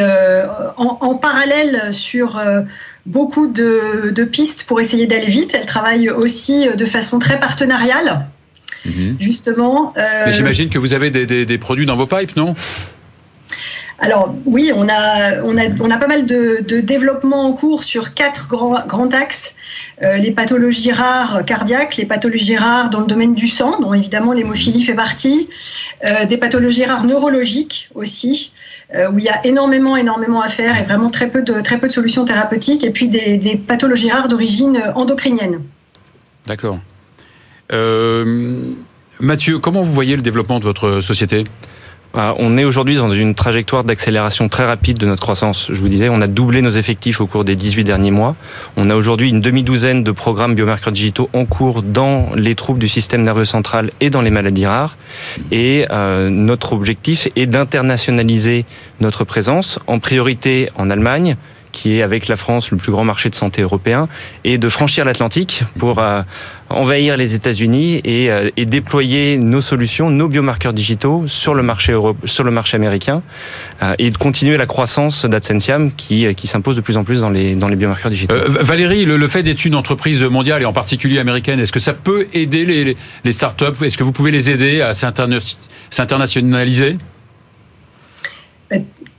en, 0.76 1.16
parallèle 1.16 1.94
sur 1.94 2.42
beaucoup 3.06 3.48
de, 3.48 4.24
pistes 4.26 4.66
pour 4.68 4.82
essayer 4.82 5.08
d'aller 5.08 5.28
vite. 5.28 5.56
Elle 5.58 5.66
travaille 5.66 6.10
aussi 6.10 6.68
de 6.68 6.86
façon 6.86 7.18
très 7.18 7.40
partenariale. 7.40 8.28
Mhm. 8.86 9.18
Justement. 9.20 9.94
J'imagine 10.32 10.70
que 10.70 10.80
vous 10.80 10.94
avez 10.94 11.10
des, 11.10 11.58
produits 11.58 11.86
dans 11.86 11.96
vos 11.96 12.08
pipes, 12.08 12.36
non? 12.36 12.56
Alors 14.00 14.36
oui, 14.46 14.72
on 14.76 14.88
a, 14.90 15.42
on 15.44 15.58
a, 15.58 15.62
on 15.80 15.90
a 15.90 15.98
pas 15.98 16.08
mal 16.08 16.26
de, 16.26 16.62
de 16.68 16.82
développement 16.82 17.46
en 17.46 17.54
cours 17.54 17.86
sur 17.86 18.14
quatre 18.14 18.50
grands, 18.50 18.86
grands 18.86 19.10
axes. 19.10 19.56
Euh, 20.02 20.18
les 20.18 20.32
pathologies 20.32 20.92
rares 20.92 21.44
cardiaques, 21.46 21.96
les 21.96 22.06
pathologies 22.06 22.58
rares 22.58 22.90
dans 22.90 23.00
le 23.00 23.06
domaine 23.06 23.36
du 23.36 23.48
sang, 23.48 23.80
dont 23.80 23.94
évidemment 23.94 24.34
l'hémophilie 24.34 24.82
fait 24.82 24.96
partie, 24.96 25.50
euh, 26.06 26.26
des 26.26 26.38
pathologies 26.38 26.84
rares 26.84 27.06
neurologiques 27.06 27.90
aussi, 27.96 28.52
euh, 28.96 29.10
où 29.10 29.20
il 29.20 29.26
y 29.26 29.30
a 29.30 29.46
énormément, 29.46 29.96
énormément 29.96 30.42
à 30.42 30.50
faire 30.50 30.78
et 30.78 30.84
vraiment 30.84 31.10
très 31.10 31.30
peu 31.30 31.42
de, 31.42 31.62
très 31.62 31.78
peu 31.78 31.88
de 31.88 31.94
solutions 31.94 32.26
thérapeutiques, 32.26 32.84
et 32.84 32.90
puis 32.90 33.08
des, 33.08 33.38
des 33.38 33.56
pathologies 33.56 34.12
rares 34.12 34.28
d'origine 34.28 34.82
endocrinienne. 34.96 35.62
D'accord. 36.46 36.80
Mathieu, 39.20 39.60
comment 39.60 39.84
vous 39.84 39.94
voyez 39.94 40.16
le 40.16 40.22
développement 40.22 40.60
de 40.60 40.66
votre 40.66 41.02
société? 41.02 41.46
Ah, 42.16 42.36
on 42.38 42.60
est 42.60 42.64
aujourd'hui 42.64 42.94
dans 42.94 43.10
une 43.10 43.34
trajectoire 43.34 43.84
d'accélération 43.84 44.48
très 44.48 44.66
rapide 44.66 45.00
de 45.00 45.08
notre 45.08 45.24
croissance. 45.24 45.70
Je 45.72 45.80
vous 45.80 45.90
disais, 45.90 46.10
on 46.10 46.22
a 46.22 46.28
doublé 46.28 46.62
nos 46.62 46.70
effectifs 46.70 47.20
au 47.20 47.26
cours 47.26 47.44
des 47.44 47.56
18 47.56 47.84
derniers 47.84 48.12
mois. 48.12 48.36
On 48.78 48.92
a 48.92 48.96
aujourd'hui 48.96 49.30
une 49.30 49.42
demi-douzaine 49.42 50.04
de 50.04 50.12
programmes 50.12 50.54
biomarqueurs 50.54 50.94
digitaux 50.94 51.28
en 51.34 51.46
cours 51.46 51.82
dans 51.82 52.30
les 52.36 52.54
troubles 52.54 52.78
du 52.78 52.88
système 52.88 53.24
nerveux 53.24 53.46
central 53.46 53.90
et 54.00 54.12
dans 54.12 54.22
les 54.22 54.30
maladies 54.30 54.68
rares. 54.68 54.96
Et 55.52 55.88
euh, 55.90 56.30
notre 56.30 56.74
objectif 56.74 57.28
est 57.36 57.48
d'internationaliser 57.48 58.66
notre 59.00 59.24
présence, 59.24 59.80
en 59.88 59.98
priorité 59.98 60.70
en 60.76 60.92
Allemagne, 60.92 61.36
qui 61.74 61.98
est 61.98 62.02
avec 62.02 62.30
la 62.30 62.38
France 62.38 62.72
le 62.72 62.78
plus 62.78 62.94
grand 62.94 63.04
marché 63.04 63.30
de 63.30 63.36
santé 63.36 63.62
européen, 63.62 64.08
et 64.46 64.58
de 64.58 64.70
franchir 64.70 65.04
l'Atlantique 65.04 65.64
pour 65.78 66.00
euh, 66.00 66.22
envahir 66.70 67.18
les 67.18 67.36
États-Unis 67.36 68.00
et, 68.06 68.32
euh, 68.32 68.50
et, 68.56 68.66
déployer 68.66 69.36
nos 69.38 69.62
solutions, 69.62 70.10
nos 70.10 70.30
biomarqueurs 70.30 70.72
digitaux 70.72 71.26
sur 71.28 71.54
le 71.54 71.64
marché 71.64 71.94
sur 72.26 72.44
le 72.44 72.52
marché 72.52 72.78
américain, 72.78 73.24
euh, 73.82 73.96
et 74.00 74.12
de 74.12 74.18
continuer 74.18 74.58
la 74.58 74.68
croissance 74.68 75.26
d'Adsensiam 75.26 75.92
qui, 75.92 76.34
qui 76.36 76.48
s'impose 76.48 76.78
de 76.78 76.82
plus 76.82 76.96
en 76.96 77.04
plus 77.04 77.20
dans 77.20 77.32
les, 77.32 77.56
dans 77.56 77.68
les 77.68 77.76
biomarqueurs 77.76 78.12
digitaux. 78.12 78.36
Valérie, 78.48 79.04
le, 79.06 79.28
fait 79.28 79.44
d'être 79.44 79.66
une 79.66 79.76
entreprise 79.76 80.22
mondiale 80.22 80.62
et 80.62 80.66
en 80.66 80.74
particulier 80.74 81.20
américaine, 81.20 81.60
est-ce 81.60 81.72
que 81.72 81.80
ça 81.80 81.94
peut 81.94 82.28
aider 82.34 82.66
les, 82.66 82.96
les 83.26 83.32
startups? 83.32 83.84
Est-ce 83.84 83.98
que 83.98 84.04
vous 84.04 84.12
pouvez 84.12 84.32
les 84.32 84.50
aider 84.50 84.82
à 84.82 84.94
s'internationaliser? 84.94 86.98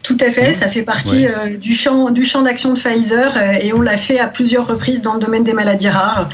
Tout 0.05 0.19
à 0.21 0.31
fait, 0.31 0.53
ça 0.53 0.69
fait 0.69 0.83
partie 0.83 1.27
euh, 1.27 1.57
du 1.57 1.73
champ, 1.73 2.11
du 2.11 2.25
champ 2.25 2.43
d'action 2.43 2.75
de 2.75 2.79
Pfizer 2.79 3.35
euh, 3.39 3.53
et 3.59 3.73
on 3.73 3.81
l'a 3.81 3.97
fait 3.97 4.21
à 4.21 4.27
plusieurs 4.27 4.67
reprises 4.67 5.01
dans 5.01 5.15
le 5.15 5.19
domaine 5.19 5.45
des 5.45 5.55
maladies 5.55 5.89
rares, 5.89 6.29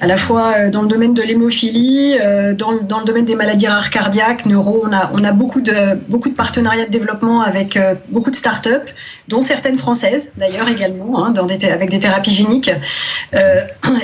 à 0.00 0.06
la 0.06 0.16
fois 0.16 0.52
euh, 0.56 0.70
dans 0.70 0.82
le 0.82 0.86
domaine 0.86 1.12
de 1.12 1.22
l'hémophilie, 1.22 2.16
dans, 2.56 2.80
dans, 2.82 3.00
le 3.00 3.04
domaine 3.04 3.24
des 3.24 3.34
maladies 3.34 3.66
rares 3.66 3.90
cardiaques, 3.90 4.46
neuro. 4.46 4.84
On 4.86 4.92
a, 4.92 5.10
on 5.12 5.24
a 5.24 5.32
beaucoup, 5.32 5.60
de, 5.60 5.98
beaucoup 6.08 6.28
de 6.28 6.36
partenariats 6.36 6.86
de 6.86 6.90
développement 6.90 7.40
avec 7.40 7.76
beaucoup 8.10 8.30
de 8.30 8.36
startups, 8.36 8.92
dont 9.26 9.42
certaines 9.42 9.76
françaises 9.76 10.30
d'ailleurs 10.36 10.68
également, 10.68 11.24
hein, 11.24 11.32
dans 11.32 11.46
des, 11.46 11.64
avec 11.64 11.90
des 11.90 11.98
thérapies 11.98 12.32
géniques. 12.32 12.70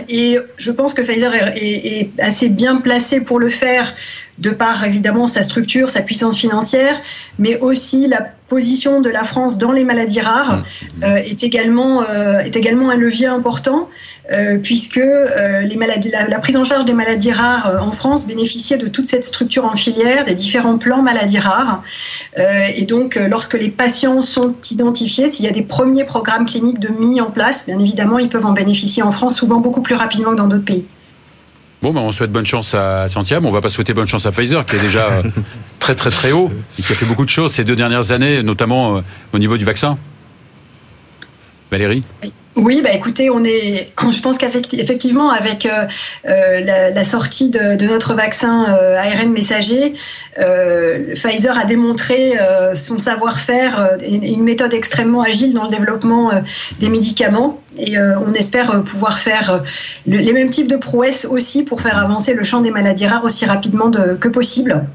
et 0.08 0.38
je 0.56 0.70
pense 0.72 0.94
que 0.94 1.02
Pfizer 1.02 1.32
est, 1.32 1.56
est, 1.56 2.00
est 2.00 2.10
assez 2.20 2.48
bien 2.48 2.78
placé 2.78 3.20
pour 3.20 3.38
le 3.38 3.48
faire 3.48 3.94
de 4.42 4.50
par 4.50 4.84
évidemment 4.84 5.26
sa 5.28 5.42
structure, 5.42 5.88
sa 5.88 6.02
puissance 6.02 6.36
financière, 6.36 7.00
mais 7.38 7.58
aussi 7.60 8.08
la 8.08 8.26
position 8.48 9.00
de 9.00 9.08
la 9.08 9.24
France 9.24 9.56
dans 9.56 9.72
les 9.72 9.84
maladies 9.84 10.20
rares 10.20 10.58
mmh. 10.58 11.04
euh, 11.04 11.16
est, 11.16 11.42
également, 11.44 12.02
euh, 12.02 12.40
est 12.40 12.54
également 12.56 12.90
un 12.90 12.96
levier 12.96 13.28
important, 13.28 13.88
euh, 14.32 14.58
puisque 14.58 15.00
les 15.70 15.76
maladies, 15.76 16.10
la, 16.10 16.38
prise 16.40 16.56
en 16.56 16.64
charge 16.64 16.84
des 16.84 16.92
maladies 16.92 17.32
rares 17.32 17.80
en 17.80 17.92
France 17.92 18.26
bénéficiait 18.26 18.78
de 18.78 18.88
toute 18.88 19.06
cette 19.06 19.24
structure 19.24 19.64
en 19.64 19.76
filière, 19.76 20.24
des 20.24 20.34
différents 20.34 20.76
plans 20.76 21.02
maladies 21.02 21.38
rares. 21.38 21.82
et 22.36 22.84
donc, 22.84 23.18
lorsque 23.30 23.54
les 23.54 23.70
patients 23.70 24.22
sont 24.22 24.54
identifiés, 24.70 25.28
s'il 25.28 25.44
y 25.44 25.48
a 25.48 25.52
des 25.52 25.62
premiers 25.76 26.04
programmes 26.04 26.46
cliniques 26.46 26.80
de 26.80 26.88
mis 26.88 27.20
en 27.20 27.30
place, 27.30 27.66
bien 27.66 27.78
évidemment, 27.78 28.18
ils 28.18 28.28
peuvent 28.28 28.46
en 28.46 28.52
bénéficier 28.52 29.02
en 29.02 29.12
France 29.12 29.34
souvent 29.36 29.60
beaucoup 29.60 29.82
plus 29.82 29.94
rapidement 29.94 30.32
que 30.32 30.36
dans 30.36 30.48
d'autres 30.48 30.64
pays. 30.64 30.84
Bon, 31.82 31.92
ben 31.92 32.00
on 32.00 32.12
souhaite 32.12 32.30
bonne 32.30 32.46
chance 32.46 32.74
à 32.74 33.08
Santiago. 33.08 33.46
On 33.46 33.50
va 33.50 33.60
pas 33.60 33.68
souhaiter 33.68 33.92
bonne 33.92 34.06
chance 34.06 34.24
à 34.24 34.30
Pfizer, 34.30 34.64
qui 34.64 34.76
est 34.76 34.80
déjà 34.80 35.06
euh, 35.06 35.22
très 35.80 35.96
très 35.96 36.10
très 36.10 36.30
haut 36.30 36.50
et 36.78 36.82
qui 36.82 36.92
a 36.92 36.94
fait 36.94 37.06
beaucoup 37.06 37.24
de 37.24 37.30
choses 37.30 37.52
ces 37.52 37.64
deux 37.64 37.74
dernières 37.74 38.12
années, 38.12 38.42
notamment 38.44 38.98
euh, 38.98 39.00
au 39.32 39.38
niveau 39.38 39.56
du 39.56 39.64
vaccin. 39.64 39.98
Valérie? 41.72 42.04
Oui, 42.22 42.32
bah 42.82 42.90
écoutez, 42.92 43.30
on 43.30 43.44
est, 43.44 43.86
je 44.10 44.20
pense 44.20 44.36
qu'effectivement, 44.36 45.30
avec 45.30 45.64
euh, 45.64 45.86
euh, 46.28 46.90
la, 46.94 47.04
sortie 47.04 47.48
de, 47.48 47.86
notre 47.86 48.14
vaccin 48.14 48.66
euh, 48.68 48.96
ARN 48.96 49.30
messager, 49.32 49.94
Pfizer 51.14 51.58
a 51.58 51.64
démontré 51.64 52.32
son 52.74 52.98
savoir-faire 52.98 53.98
et 54.00 54.14
une 54.14 54.42
méthode 54.42 54.72
extrêmement 54.72 55.20
agile 55.20 55.52
dans 55.52 55.64
le 55.64 55.70
développement 55.70 56.30
des 56.80 56.88
médicaments. 56.88 57.60
Et 57.78 57.98
on 57.98 58.32
espère 58.32 58.82
pouvoir 58.82 59.18
faire 59.18 59.62
les 60.06 60.32
mêmes 60.32 60.48
types 60.48 60.68
de 60.68 60.76
prouesses 60.76 61.26
aussi 61.26 61.64
pour 61.64 61.82
faire 61.82 61.98
avancer 61.98 62.32
le 62.32 62.42
champ 62.44 62.62
des 62.62 62.70
maladies 62.70 63.06
rares 63.06 63.24
aussi 63.24 63.44
rapidement 63.44 63.90
que 63.90 64.28
possible. 64.28 64.86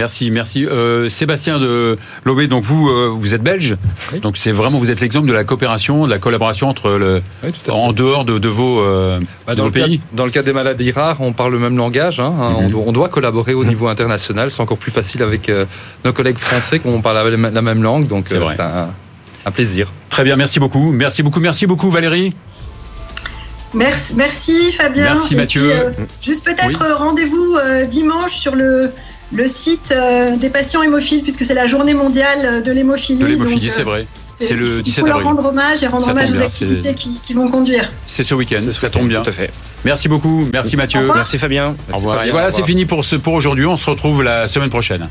Merci, 0.00 0.30
merci. 0.30 0.64
Euh, 0.64 1.10
Sébastien 1.10 1.58
de 1.58 1.98
Lobé, 2.24 2.46
donc 2.46 2.64
vous, 2.64 2.88
euh, 2.88 3.12
vous 3.14 3.34
êtes 3.34 3.42
belge, 3.42 3.76
donc 4.22 4.38
c'est 4.38 4.50
vraiment, 4.50 4.78
vous 4.78 4.90
êtes 4.90 5.02
l'exemple 5.02 5.28
de 5.28 5.32
la 5.34 5.44
coopération, 5.44 6.06
de 6.06 6.10
la 6.10 6.18
collaboration 6.18 6.70
entre 6.70 6.92
le, 6.92 7.22
en 7.68 7.92
dehors 7.92 8.24
de, 8.24 8.48
vos, 8.48 8.80
euh, 8.80 9.20
bah, 9.46 9.54
dans 9.54 9.66
le 9.66 9.70
pays. 9.70 10.00
dans 10.14 10.24
le 10.24 10.30
cas 10.30 10.40
des 10.40 10.54
maladies 10.54 10.90
rares, 10.90 11.20
on 11.20 11.34
parle 11.34 11.52
le 11.52 11.58
même 11.58 11.76
langage. 11.76 12.18
Hein, 12.18 12.32
hein, 12.40 12.62
mhm. 12.62 12.76
on, 12.76 12.92
doit 12.92 13.10
collaborer 13.10 13.52
au 13.52 13.62
mhm. 13.62 13.68
niveau 13.68 13.88
international. 13.88 14.50
C'est 14.50 14.62
encore 14.62 14.78
plus 14.78 14.90
facile 14.90 15.22
avec 15.22 15.52
nos 16.02 16.14
collègues 16.14 16.38
français 16.38 16.78
qu'on 16.78 17.02
parle 17.02 17.28
la 17.28 17.62
même 17.62 17.82
langue, 17.82 18.06
donc 18.06 18.24
c'est 18.26 18.38
un, 18.38 18.88
un, 19.44 19.50
plaisir. 19.50 19.92
Très 20.08 20.24
bien, 20.24 20.36
merci 20.36 20.60
beaucoup, 20.60 20.92
merci 20.92 21.22
beaucoup, 21.22 21.40
merci 21.40 21.66
beaucoup, 21.66 21.90
Valérie. 21.90 22.34
Merci, 23.74 24.14
merci 24.16 24.72
Fabien. 24.72 25.14
Merci 25.16 25.34
Mathieu. 25.34 25.94
juste 26.22 26.46
peut-être 26.46 26.96
rendez-vous 26.96 27.58
dimanche 27.90 28.32
sur 28.32 28.54
le 28.54 28.92
le 29.32 29.46
site 29.46 29.94
des 30.38 30.48
patients 30.48 30.82
hémophiles, 30.82 31.22
puisque 31.22 31.44
c'est 31.44 31.54
la 31.54 31.66
journée 31.66 31.94
mondiale 31.94 32.62
de 32.62 32.72
l'hémophilie. 32.72 33.20
De 33.20 33.26
l'hémophilie, 33.26 33.70
c'est 33.70 33.82
vrai. 33.82 34.06
C'est 34.34 34.54
le 34.54 34.64
17 34.64 34.86
Il 34.86 34.92
faut 34.94 35.06
leur 35.06 35.22
rendre 35.22 35.44
hommage 35.44 35.82
et 35.82 35.86
rendre 35.86 36.08
hommage 36.08 36.32
aux 36.32 36.42
activités 36.42 36.94
qui, 36.94 37.34
vont 37.34 37.48
conduire. 37.48 37.90
C'est 38.06 38.24
ce 38.24 38.34
week-end, 38.34 38.62
ça 38.76 38.90
tombe 38.90 39.08
bien. 39.08 39.22
Tout 39.22 39.30
à 39.30 39.32
fait. 39.32 39.50
Merci 39.84 40.08
beaucoup, 40.08 40.48
merci 40.52 40.76
Mathieu. 40.76 41.06
Merci 41.14 41.38
Fabien. 41.38 41.74
Au 41.92 41.96
revoir. 41.96 42.24
Et 42.24 42.30
voilà, 42.30 42.50
c'est 42.50 42.64
fini 42.64 42.86
pour, 42.86 43.04
ce, 43.04 43.16
pour 43.16 43.34
aujourd'hui. 43.34 43.66
On 43.66 43.76
se 43.76 43.88
retrouve 43.88 44.22
la 44.22 44.48
semaine 44.48 44.70
prochaine. 44.70 45.08